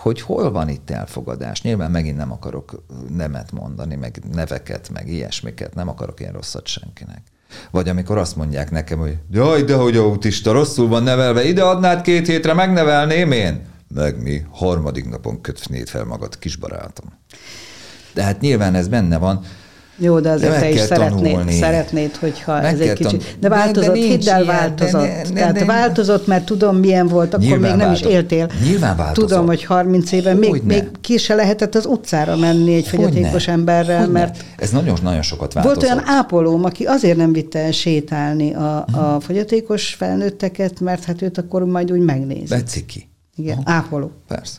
hogy 0.00 0.20
hol 0.20 0.50
van 0.50 0.68
itt 0.68 0.90
elfogadás. 0.90 1.62
Nyilván 1.62 1.90
megint 1.90 2.16
nem 2.16 2.32
akarok 2.32 2.82
nemet 3.16 3.52
mondani, 3.52 3.94
meg 3.94 4.22
neveket, 4.32 4.90
meg 4.92 5.08
ilyesmiket, 5.08 5.74
nem 5.74 5.88
akarok 5.88 6.20
én 6.20 6.32
rosszat 6.32 6.66
senkinek. 6.66 7.22
Vagy 7.70 7.88
amikor 7.88 8.18
azt 8.18 8.36
mondják 8.36 8.70
nekem, 8.70 8.98
hogy 8.98 9.18
jaj, 9.30 9.62
de 9.62 9.74
hogy 9.74 9.96
autista, 9.96 10.52
rosszul 10.52 10.88
van 10.88 11.02
nevelve, 11.02 11.44
ide 11.44 11.62
adnád 11.62 12.00
két 12.00 12.26
hétre, 12.26 12.54
megnevelném 12.54 13.32
én? 13.32 13.60
Meg 13.94 14.22
mi, 14.22 14.42
harmadik 14.50 15.08
napon 15.08 15.40
kötnéd 15.40 15.88
fel 15.88 16.04
magad, 16.04 16.38
kisbarátom. 16.38 17.12
De 18.14 18.22
hát 18.22 18.40
nyilván 18.40 18.74
ez 18.74 18.88
benne 18.88 19.18
van, 19.18 19.44
jó, 20.00 20.20
de 20.20 20.30
azért 20.30 20.52
de 20.52 20.58
te 20.58 20.70
is 20.70 20.80
szeretnéd, 20.80 21.50
szeretnéd, 21.50 22.16
hogyha 22.16 22.52
meg 22.60 22.72
ez 22.72 22.80
egy 22.80 22.92
kicsit... 22.92 23.36
De 23.40 23.48
változott, 23.48 23.94
de, 23.94 24.00
de 24.00 24.06
hidd 24.06 24.28
el, 24.28 24.44
változott. 24.44 25.00
De, 25.00 25.22
de, 25.22 25.32
Tehát 25.32 25.54
de, 25.54 25.64
változott, 25.64 26.26
mert 26.26 26.44
tudom, 26.44 26.76
milyen 26.76 27.06
volt, 27.06 27.34
akkor 27.34 27.46
még 27.46 27.60
nem 27.60 27.78
változott. 27.78 28.08
is 28.08 28.14
éltél. 28.14 28.50
Nyilván 28.62 28.96
változott. 28.96 29.28
Tudom, 29.28 29.46
hogy 29.46 29.64
30 29.64 30.12
éve 30.12 30.34
még, 30.34 30.62
még 30.64 30.84
ki 31.00 31.16
se 31.18 31.34
lehetett 31.34 31.74
az 31.74 31.86
utcára 31.86 32.36
menni 32.36 32.74
egy 32.74 32.86
fogyatékos 32.86 33.48
emberrel, 33.48 33.98
Hogyne. 33.98 34.18
mert... 34.18 34.44
Ez 34.56 34.70
nagyon-nagyon 34.70 35.22
sokat 35.22 35.52
változott. 35.52 35.80
Volt 35.80 35.92
olyan 35.92 36.08
ápolóm, 36.08 36.64
aki 36.64 36.84
azért 36.84 37.16
nem 37.16 37.32
vitte 37.32 37.58
el 37.58 37.72
sétálni 37.72 38.54
a, 38.54 38.84
a 38.92 39.20
fogyatékos 39.20 39.94
felnőtteket, 39.94 40.80
mert 40.80 41.04
hát 41.04 41.22
őt 41.22 41.38
akkor 41.38 41.64
majd 41.64 41.92
úgy 41.92 42.00
megnézi. 42.00 42.54
Beciki. 42.54 43.08
Igen, 43.36 43.58
Aha. 43.64 43.76
ápoló. 43.76 44.10
Persze. 44.28 44.58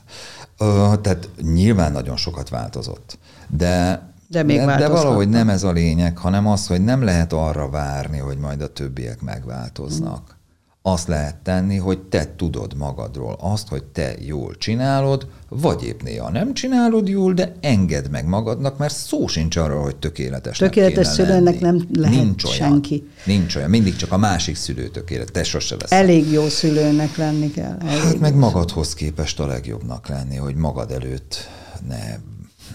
Ö, 0.58 0.94
tehát 1.02 1.30
nyilván 1.54 1.92
nagyon 1.92 2.18
sokat 2.18 2.50
változott. 2.50 3.18
De 3.58 4.02
de, 4.32 4.44
még 4.44 4.58
de, 4.58 4.78
de 4.78 4.88
valahogy 4.88 5.30
nem 5.30 5.50
ez 5.50 5.64
a 5.64 5.72
lényeg, 5.72 6.18
hanem 6.18 6.48
az, 6.48 6.68
hogy 6.68 6.84
nem 6.84 7.04
lehet 7.04 7.34
arra 7.34 7.70
várni, 7.70 8.18
hogy 8.18 8.38
majd 8.38 8.62
a 8.62 8.74
többiek 8.74 9.22
megváltoznak. 9.22 10.40
Azt 10.84 11.08
lehet 11.08 11.36
tenni, 11.36 11.78
hogy 11.78 12.00
te 12.00 12.36
tudod 12.36 12.78
magadról 12.78 13.38
azt, 13.40 13.68
hogy 13.68 13.84
te 13.84 14.16
jól 14.20 14.56
csinálod, 14.58 15.28
vagy 15.50 15.84
épp 15.84 16.02
néha 16.02 16.30
nem 16.30 16.54
csinálod 16.54 17.08
jól, 17.08 17.34
de 17.34 17.56
engedd 17.62 18.10
meg 18.10 18.28
magadnak, 18.28 18.78
mert 18.78 18.96
szó 18.96 19.28
sincs 19.28 19.56
arról, 19.56 19.82
hogy 19.82 19.96
tökéletes. 19.96 20.58
Tökéletes 20.58 21.08
szülőnek 21.08 21.60
nem 21.60 21.88
lehet 21.94 22.16
nincs 22.16 22.44
olyan, 22.44 22.56
senki. 22.56 23.08
Nincs 23.26 23.56
olyan, 23.56 23.70
mindig 23.70 23.96
csak 23.96 24.12
a 24.12 24.18
másik 24.18 24.56
szülő 24.56 24.88
tökéletes, 24.88 25.32
te 25.32 25.44
sose 25.44 25.76
lesz. 25.80 25.92
Elég 25.92 26.32
jó 26.32 26.48
szülőnek 26.48 27.16
lenni 27.18 27.52
kell. 27.52 27.78
Elég 27.86 28.02
hát 28.02 28.20
meg 28.20 28.36
magadhoz 28.36 28.94
képest 28.94 29.40
a 29.40 29.46
legjobbnak 29.46 30.08
lenni, 30.08 30.36
hogy 30.36 30.56
magad 30.56 30.92
előtt 30.92 31.48
ne 31.88 32.18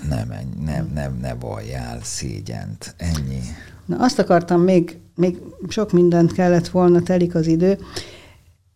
nem, 0.08 0.32
nem, 0.64 0.90
nem, 0.94 1.18
ne 1.20 1.34
valljál 1.34 1.98
szégyent. 2.02 2.94
Ennyi. 2.96 3.40
Na 3.86 3.96
azt 3.98 4.18
akartam 4.18 4.60
még, 4.60 4.98
még 5.14 5.38
sok 5.68 5.92
mindent 5.92 6.32
kellett 6.32 6.68
volna, 6.68 7.02
telik 7.02 7.34
az 7.34 7.46
idő. 7.46 7.78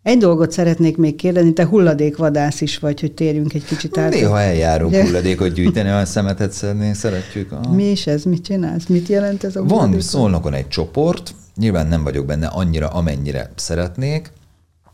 Egy 0.03 0.19
dolgot 0.19 0.53
szeretnék 0.53 0.97
még 0.97 1.17
kérdezni, 1.17 1.53
te 1.53 1.67
hulladékvadász 1.67 2.61
is 2.61 2.79
vagy, 2.79 3.01
hogy 3.01 3.13
térjünk 3.13 3.55
egy 3.55 3.65
kicsit 3.65 3.99
át. 3.99 4.11
Néha 4.11 4.41
eljárunk 4.41 4.91
Ugye? 4.91 5.03
hulladékot 5.03 5.53
gyűjteni, 5.53 5.89
olyan 5.89 6.05
szemetet 6.05 6.53
szedni, 6.53 6.95
szeretjük. 6.95 7.53
Aha. 7.53 7.73
Mi 7.73 7.91
is 7.91 8.07
ez? 8.07 8.25
Mit 8.25 8.45
csinálsz? 8.45 8.87
Mit 8.87 9.09
jelent 9.09 9.45
ez 9.45 9.57
a 9.57 9.65
Van 9.65 10.01
Szolnokon 10.01 10.55
egy 10.55 10.69
csoport, 10.69 11.35
nyilván 11.57 11.87
nem 11.87 12.03
vagyok 12.03 12.27
benne 12.27 12.47
annyira, 12.47 12.89
amennyire 12.89 13.51
szeretnék, 13.55 14.33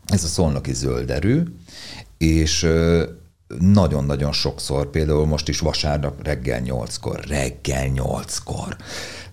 ez 0.07 0.23
a 0.23 0.27
szolnoki 0.27 0.73
zölderő, 0.73 1.47
és 2.17 2.67
nagyon-nagyon 3.59 4.31
sokszor, 4.31 4.89
például 4.89 5.25
most 5.25 5.47
is 5.47 5.59
vasárnap 5.59 6.23
reggel 6.23 6.59
nyolckor, 6.59 7.19
reggel 7.27 7.87
nyolckor 7.87 8.75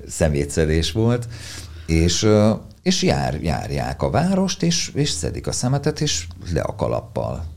szemétszedés 0.09 0.93
volt, 0.93 1.29
és, 1.87 2.29
és 2.83 3.03
jár, 3.03 3.43
járják 3.43 4.03
a 4.03 4.11
várost, 4.11 4.63
és, 4.63 4.91
és 4.95 5.11
szedik 5.11 5.47
a 5.47 5.53
szemetet, 5.53 6.01
és 6.01 6.27
le 6.53 6.61
a 6.61 6.75
kalappal 6.75 7.53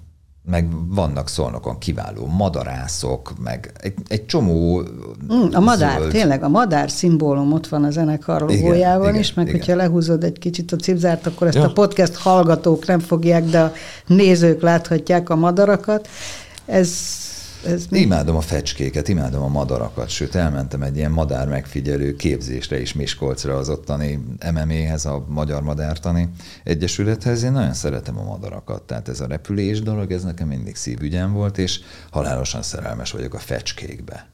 meg 0.50 0.68
vannak 0.90 1.30
szolnokon 1.30 1.78
kiváló 1.78 2.26
madarászok, 2.26 3.34
meg 3.44 3.72
egy, 3.82 3.94
egy 4.08 4.26
csomó 4.26 4.82
mm, 5.34 5.48
A 5.52 5.60
madár, 5.60 6.00
zöld. 6.00 6.12
tényleg, 6.12 6.44
a 6.44 6.48
madár 6.48 6.90
szimbólum 6.90 7.54
ott 7.54 7.68
van 7.68 7.84
a 7.84 7.90
zenekar 7.90 8.42
logójában 8.42 9.16
is, 9.16 9.34
meg 9.34 9.48
igen. 9.48 9.60
hogyha 9.60 9.76
lehúzod 9.76 10.24
egy 10.24 10.40
kicsit 10.40 10.72
a 10.72 10.76
cipzárt, 10.76 11.28
akkor 11.28 11.48
ezt 11.48 11.58
ja. 11.58 11.64
a 11.64 11.72
podcast 11.72 12.16
hallgatók 12.16 12.86
nem 12.86 13.00
fogják, 13.00 13.44
de 13.44 13.60
a 13.60 13.72
nézők 14.06 14.62
láthatják 14.62 15.30
a 15.30 15.36
madarakat. 15.36 16.08
Ez 16.68 16.92
ez 17.66 17.86
mi? 17.90 18.00
Imádom 18.00 18.36
a 18.36 18.42
fecskéket, 18.42 19.08
imádom 19.08 19.44
a 19.44 19.48
madarakat, 19.48 20.10
sőt 20.10 20.36
elmentem 20.36 20.82
egy 20.82 20.98
ilyen 20.98 21.12
madár 21.12 21.48
megfigyelő 21.48 22.16
képzésre 22.16 22.80
is 22.80 22.94
Miskolcra 22.94 23.56
az 23.56 23.70
ottani 23.70 24.20
MMA-hez, 24.54 25.06
a 25.06 25.26
Magyar 25.28 25.62
Madártani 25.62 26.30
Egyesülethez. 26.64 27.44
Én 27.44 27.52
nagyon 27.52 27.74
szeretem 27.74 28.20
a 28.20 28.24
madarakat, 28.24 28.82
tehát 28.82 29.08
ez 29.10 29.20
a 29.20 29.28
repülés 29.28 29.82
dolog, 29.82 30.12
ez 30.12 30.24
nekem 30.24 30.48
mindig 30.48 30.76
szívügyem 30.76 31.34
volt, 31.34 31.58
és 31.58 31.80
halálosan 32.12 32.62
szerelmes 32.62 33.12
vagyok 33.12 33.34
a 33.34 33.40
fecskékbe. 33.40 34.30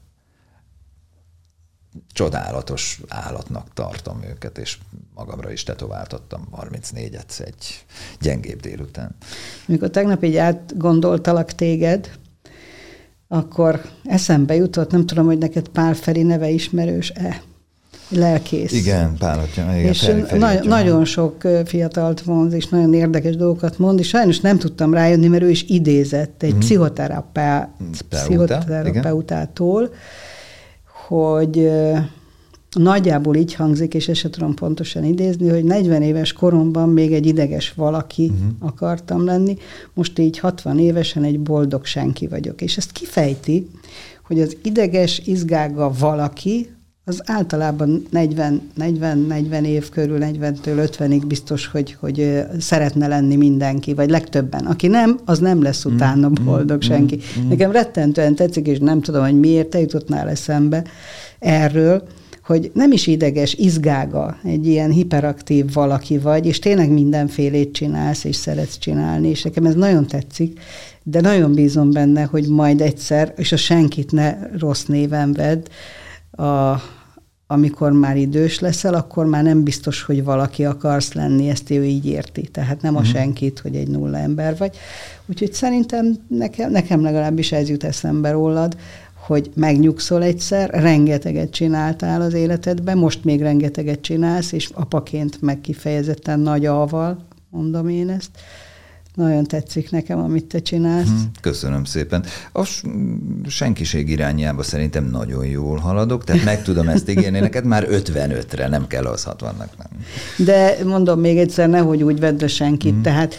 Csodálatos 2.11 3.01
állatnak 3.07 3.73
tartom 3.73 4.23
őket, 4.23 4.57
és 4.57 4.77
magamra 5.13 5.51
is 5.51 5.63
tetováltattam 5.63 6.47
34-et 6.61 7.39
egy 7.39 7.85
gyengébb 8.19 8.59
délután. 8.59 9.15
Mikor 9.65 9.89
tegnap 9.89 10.23
így 10.23 10.37
átgondoltalak 10.37 11.51
téged, 11.51 12.11
akkor 13.33 13.81
eszembe 14.03 14.55
jutott, 14.55 14.91
nem 14.91 15.05
tudom, 15.05 15.25
hogy 15.25 15.37
neked 15.37 15.67
Pál 15.67 15.93
Feri 15.93 16.21
neve 16.23 16.49
ismerős-e? 16.49 17.41
Lelkész. 18.09 18.71
Igen, 18.71 19.15
Pál 19.17 19.43
igen, 19.51 19.69
és 19.69 19.99
Feri, 19.99 20.21
Feri 20.21 20.39
na- 20.39 20.63
nagyon 20.63 21.05
sok 21.05 21.41
fiatalt 21.65 22.21
vonz, 22.21 22.53
és 22.53 22.67
nagyon 22.67 22.93
érdekes 22.93 23.35
dolgokat 23.35 23.77
mond, 23.79 23.99
és 23.99 24.07
sajnos 24.07 24.39
nem 24.39 24.57
tudtam 24.57 24.93
rájönni, 24.93 25.27
mert 25.27 25.43
ő 25.43 25.49
is 25.49 25.63
idézett 25.67 26.43
egy 26.43 26.49
mm-hmm. 26.49 26.59
pszichoterapeuta, 26.59 27.69
pszichoterapeutától, 28.09 29.89
hogy 31.07 31.71
nagyjából 32.73 33.35
így 33.35 33.53
hangzik, 33.53 33.93
és 33.93 34.07
ezt 34.07 34.29
tudom 34.29 34.53
pontosan 34.53 35.03
idézni, 35.03 35.49
hogy 35.49 35.63
40 35.63 36.01
éves 36.01 36.33
koromban 36.33 36.89
még 36.89 37.13
egy 37.13 37.25
ideges 37.25 37.73
valaki 37.73 38.23
uh-huh. 38.23 38.51
akartam 38.59 39.25
lenni, 39.25 39.57
most 39.93 40.19
így 40.19 40.39
60 40.39 40.79
évesen 40.79 41.23
egy 41.23 41.39
boldog 41.39 41.85
senki 41.85 42.27
vagyok. 42.27 42.61
És 42.61 42.77
ezt 42.77 42.91
kifejti, 42.91 43.69
hogy 44.27 44.41
az 44.41 44.57
ideges, 44.63 45.21
izgága 45.25 45.91
valaki, 45.99 46.69
az 47.05 47.21
általában 47.25 48.03
40-40 48.13 49.65
év 49.65 49.89
körül, 49.89 50.17
40-től 50.21 50.89
50-ig 50.97 51.21
biztos, 51.27 51.67
hogy, 51.67 51.95
hogy 51.99 52.43
szeretne 52.59 53.07
lenni 53.07 53.35
mindenki, 53.35 53.93
vagy 53.93 54.09
legtöbben. 54.09 54.65
Aki 54.65 54.87
nem, 54.87 55.19
az 55.25 55.39
nem 55.39 55.61
lesz 55.61 55.85
utána 55.85 56.29
mm, 56.29 56.45
boldog 56.45 56.77
mm, 56.77 56.87
senki. 56.87 57.19
Mm, 57.39 57.47
Nekem 57.47 57.71
rettentően 57.71 58.35
tetszik, 58.35 58.67
és 58.67 58.79
nem 58.79 59.01
tudom, 59.01 59.23
hogy 59.23 59.39
miért 59.39 59.67
te 59.67 59.79
jutottnál 59.79 60.29
eszembe 60.29 60.83
erről, 61.39 62.03
hogy 62.45 62.71
nem 62.73 62.91
is 62.91 63.07
ideges, 63.07 63.53
izgága 63.53 64.37
egy 64.43 64.67
ilyen 64.67 64.91
hiperaktív 64.91 65.73
valaki 65.73 66.17
vagy, 66.17 66.45
és 66.45 66.59
tényleg 66.59 66.89
mindenfélét 66.89 67.73
csinálsz, 67.73 68.23
és 68.23 68.35
szeretsz 68.35 68.77
csinálni, 68.77 69.27
és 69.27 69.41
nekem 69.43 69.65
ez 69.65 69.75
nagyon 69.75 70.07
tetszik, 70.07 70.59
de 71.03 71.21
nagyon 71.21 71.53
bízom 71.53 71.91
benne, 71.91 72.23
hogy 72.23 72.47
majd 72.47 72.81
egyszer, 72.81 73.33
és 73.37 73.51
a 73.51 73.57
senkit 73.57 74.11
ne 74.11 74.37
rossz 74.57 74.85
néven 74.85 75.33
vedd, 75.33 75.67
a, 76.47 76.81
amikor 77.47 77.91
már 77.91 78.17
idős 78.17 78.59
leszel, 78.59 78.93
akkor 78.93 79.25
már 79.25 79.43
nem 79.43 79.63
biztos, 79.63 80.01
hogy 80.01 80.23
valaki 80.23 80.65
akarsz 80.65 81.13
lenni, 81.13 81.49
ezt 81.49 81.69
ő 81.69 81.83
így 81.83 82.05
érti. 82.05 82.41
Tehát 82.41 82.81
nem 82.81 82.95
a 82.95 82.99
uh-huh. 82.99 83.13
senkit, 83.13 83.59
hogy 83.59 83.75
egy 83.75 83.87
nulla 83.87 84.17
ember 84.17 84.57
vagy. 84.57 84.75
Úgyhogy 85.25 85.53
szerintem 85.53 86.15
nekem, 86.27 86.71
nekem 86.71 87.01
legalábbis 87.01 87.51
ez 87.51 87.69
jut 87.69 87.83
eszembe 87.83 88.31
rólad, 88.31 88.77
hogy 89.25 89.51
megnyugszol 89.55 90.23
egyszer, 90.23 90.69
rengeteget 90.69 91.51
csináltál 91.51 92.21
az 92.21 92.33
életedben, 92.33 92.97
most 92.97 93.23
még 93.23 93.41
rengeteget 93.41 94.01
csinálsz, 94.01 94.51
és 94.51 94.69
apaként 94.73 95.41
meg 95.41 95.61
kifejezetten 95.61 96.39
nagy 96.39 96.65
alval, 96.65 97.25
mondom 97.49 97.89
én 97.89 98.09
ezt. 98.09 98.29
Nagyon 99.15 99.43
tetszik 99.43 99.91
nekem, 99.91 100.19
amit 100.19 100.45
te 100.45 100.59
csinálsz. 100.59 101.07
Hm, 101.07 101.15
köszönöm 101.41 101.83
szépen. 101.83 102.23
A 102.51 102.63
senkiség 103.47 104.09
irányába 104.09 104.63
szerintem 104.63 105.05
nagyon 105.05 105.45
jól 105.45 105.77
haladok, 105.77 106.23
tehát 106.23 106.43
meg 106.43 106.63
tudom 106.63 106.89
ezt 106.89 107.09
ígérni, 107.09 107.39
neked 107.39 107.65
már 107.65 107.87
55-re, 107.89 108.67
nem 108.67 108.87
kell 108.87 109.05
az 109.05 109.27
60-nak. 109.29 109.57
Nem. 109.57 110.05
De 110.37 110.77
mondom 110.83 111.19
még 111.19 111.37
egyszer, 111.37 111.69
nehogy 111.69 112.03
úgy 112.03 112.19
vedd 112.19 112.43
a 112.43 112.47
senkit, 112.47 112.93
hm. 112.93 113.01
tehát 113.01 113.35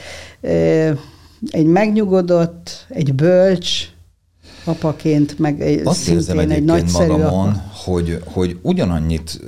egy 1.50 1.66
megnyugodott, 1.66 2.86
egy 2.88 3.14
bölcs, 3.14 3.93
apaként, 4.64 5.38
meg 5.38 5.80
Azt 5.84 6.08
érzem 6.08 6.38
egy 6.38 6.64
nagyszerű 6.64 7.10
magamon, 7.10 7.48
apa. 7.48 7.62
hogy, 7.84 8.22
hogy 8.24 8.58
ugyanannyit 8.62 9.40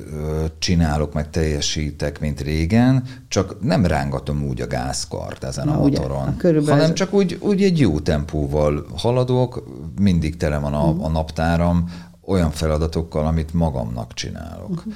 csinálok, 0.59 1.13
meg 1.13 1.31
teljesítek, 1.31 2.21
mint 2.21 2.41
régen, 2.41 3.03
csak 3.29 3.63
nem 3.63 3.87
rángatom 3.87 4.47
úgy 4.49 4.61
a 4.61 4.67
gázkart 4.67 5.45
ezen 5.45 5.67
Na, 5.67 5.75
a 5.75 5.79
motoron, 5.79 6.37
ugye, 6.43 6.71
hanem 6.71 6.95
csak 6.95 7.13
úgy, 7.13 7.39
úgy 7.41 7.63
egy 7.63 7.79
jó 7.79 8.01
tempóval 8.01 8.87
haladok, 8.97 9.65
mindig 10.01 10.37
tele 10.37 10.59
van 10.59 10.75
a, 10.75 11.05
a 11.05 11.09
naptáram 11.09 11.91
olyan 12.25 12.51
feladatokkal, 12.51 13.27
amit 13.27 13.55
magamnak 13.55 14.15
csinálok. 14.15 14.71
Uh-huh. 14.71 14.93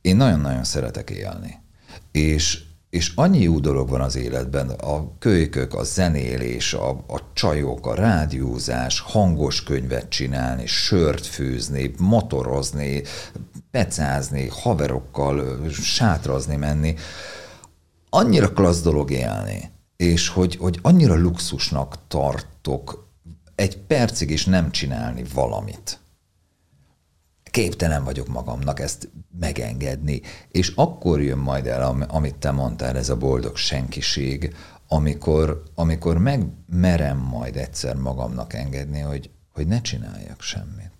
Én 0.00 0.16
nagyon-nagyon 0.16 0.64
szeretek 0.64 1.10
élni. 1.10 1.58
És 2.12 2.62
és 2.90 3.12
annyi 3.14 3.40
jó 3.40 3.58
dolog 3.58 3.88
van 3.88 4.00
az 4.00 4.16
életben, 4.16 4.70
a 4.70 5.18
kölykök, 5.18 5.74
a 5.74 5.82
zenélés, 5.82 6.74
a, 6.74 6.88
a 6.90 7.32
csajok, 7.32 7.86
a 7.86 7.94
rádiózás, 7.94 9.00
hangos 9.00 9.62
könyvet 9.62 10.08
csinálni, 10.08 10.66
sört 10.66 11.26
főzni, 11.26 11.94
motorozni, 11.98 13.02
pecázni, 13.70 14.48
haverokkal 14.48 15.68
sátrazni 15.70 16.56
menni. 16.56 16.94
Annyira 18.08 18.52
klassz 18.52 18.82
dolog 18.82 19.10
élni, 19.10 19.70
és 19.96 20.28
hogy, 20.28 20.56
hogy 20.56 20.78
annyira 20.82 21.16
luxusnak 21.16 21.98
tartok 22.08 23.08
egy 23.54 23.78
percig 23.78 24.30
is 24.30 24.44
nem 24.44 24.70
csinálni 24.70 25.24
valamit 25.34 25.99
képtelen 27.50 28.04
vagyok 28.04 28.28
magamnak 28.28 28.80
ezt 28.80 29.08
megengedni. 29.40 30.20
És 30.50 30.72
akkor 30.74 31.22
jön 31.22 31.38
majd 31.38 31.66
el, 31.66 32.06
amit 32.08 32.34
te 32.34 32.50
mondtál, 32.50 32.96
ez 32.96 33.08
a 33.08 33.16
boldog 33.16 33.56
senkiség, 33.56 34.54
amikor, 34.88 35.62
amikor 35.74 36.18
megmerem 36.18 37.18
majd 37.18 37.56
egyszer 37.56 37.96
magamnak 37.96 38.54
engedni, 38.54 39.00
hogy, 39.00 39.30
hogy 39.52 39.66
ne 39.66 39.80
csináljak 39.80 40.40
semmit. 40.42 40.90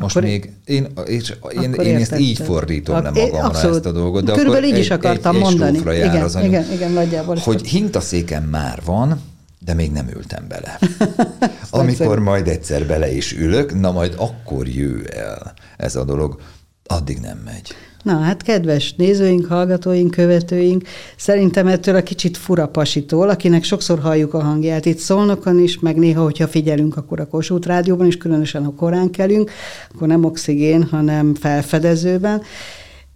Most 0.00 0.16
akkor 0.16 0.28
még 0.28 0.52
én, 0.64 0.86
és 1.04 1.34
én, 1.50 1.72
én 1.72 1.96
ezt 1.96 2.18
így 2.18 2.38
fordítom 2.38 3.02
le 3.02 3.10
magamra 3.10 3.42
abszolút. 3.42 3.76
ezt 3.76 3.86
a 3.86 3.92
dolgot, 3.92 4.24
de 4.24 4.32
Körülbelül 4.32 4.68
így 4.68 4.78
is 4.78 4.90
akartam 4.90 5.34
egy, 5.34 5.40
mondani. 5.40 5.78
Egy 5.78 5.84
jár 5.84 6.14
igen, 6.14 6.22
az 6.22 6.36
anyag, 6.36 6.48
igen, 6.48 6.72
igen, 6.72 6.90
nagyjából. 6.90 7.36
Hogy 7.36 7.66
hintaszéken 7.66 8.42
már 8.42 8.82
van, 8.84 9.20
de 9.64 9.74
még 9.74 9.92
nem 9.92 10.08
ültem 10.08 10.48
bele. 10.48 10.78
Amikor 11.70 12.18
majd 12.18 12.48
egyszer 12.48 12.86
bele 12.86 13.12
is 13.12 13.32
ülök, 13.32 13.80
na 13.80 13.92
majd 13.92 14.14
akkor 14.16 14.68
jő 14.68 15.04
el 15.04 15.54
ez 15.76 15.96
a 15.96 16.04
dolog, 16.04 16.40
addig 16.84 17.18
nem 17.18 17.38
megy. 17.44 17.74
Na 18.02 18.18
hát 18.18 18.42
kedves 18.42 18.94
nézőink, 18.94 19.46
hallgatóink, 19.46 20.10
követőink, 20.10 20.82
szerintem 21.16 21.66
ettől 21.66 21.96
a 21.96 22.02
kicsit 22.02 22.36
fura 22.36 22.68
pasitól, 22.68 23.28
akinek 23.28 23.64
sokszor 23.64 23.98
halljuk 23.98 24.34
a 24.34 24.42
hangját 24.42 24.84
itt 24.84 24.98
szólnokon 24.98 25.58
is, 25.58 25.78
meg 25.78 25.96
néha, 25.96 26.22
hogyha 26.22 26.48
figyelünk, 26.48 26.96
akkor 26.96 27.20
a 27.20 27.26
Kossuth 27.26 27.66
Rádióban 27.66 28.06
is, 28.06 28.16
különösen 28.16 28.64
ha 28.64 28.74
korán 28.74 29.10
kelünk, 29.10 29.50
akkor 29.94 30.08
nem 30.08 30.24
oxigén, 30.24 30.82
hanem 30.82 31.34
felfedezőben. 31.34 32.42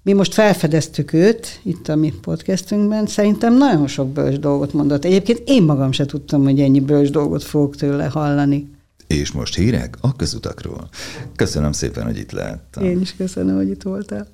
Mi 0.08 0.14
most 0.14 0.34
felfedeztük 0.34 1.12
őt 1.12 1.60
itt 1.62 1.88
a 1.88 1.96
mi 1.96 2.12
podcastünkben, 2.20 3.06
szerintem 3.06 3.56
nagyon 3.56 3.86
sok 3.86 4.08
bölcs 4.08 4.38
dolgot 4.38 4.72
mondott. 4.72 5.04
Egyébként 5.04 5.42
én 5.44 5.62
magam 5.62 5.92
se 5.92 6.06
tudtam, 6.06 6.42
hogy 6.42 6.60
ennyi 6.60 6.80
bölcs 6.80 7.10
dolgot 7.10 7.42
fogok 7.42 7.76
tőle 7.76 8.04
hallani. 8.04 8.70
És 9.06 9.32
most 9.32 9.56
hírek 9.56 9.96
a 10.00 10.16
közutakról. 10.16 10.88
Köszönöm 11.36 11.72
szépen, 11.72 12.04
hogy 12.04 12.16
itt 12.16 12.32
lehettem. 12.32 12.84
Én 12.84 13.00
is 13.00 13.16
köszönöm, 13.16 13.56
hogy 13.56 13.68
itt 13.68 13.82
voltál. 13.82 14.26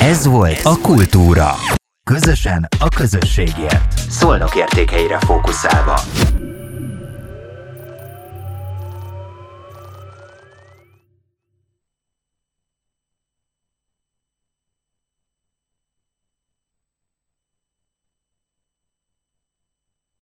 Ez 0.00 0.26
volt 0.26 0.60
a 0.62 0.78
Kultúra. 0.82 1.50
Közösen 2.10 2.68
a 2.78 2.88
közösségért. 2.88 3.98
Szolnok 4.10 4.56
értékeire 4.56 5.18
fókuszálva. 5.18 6.00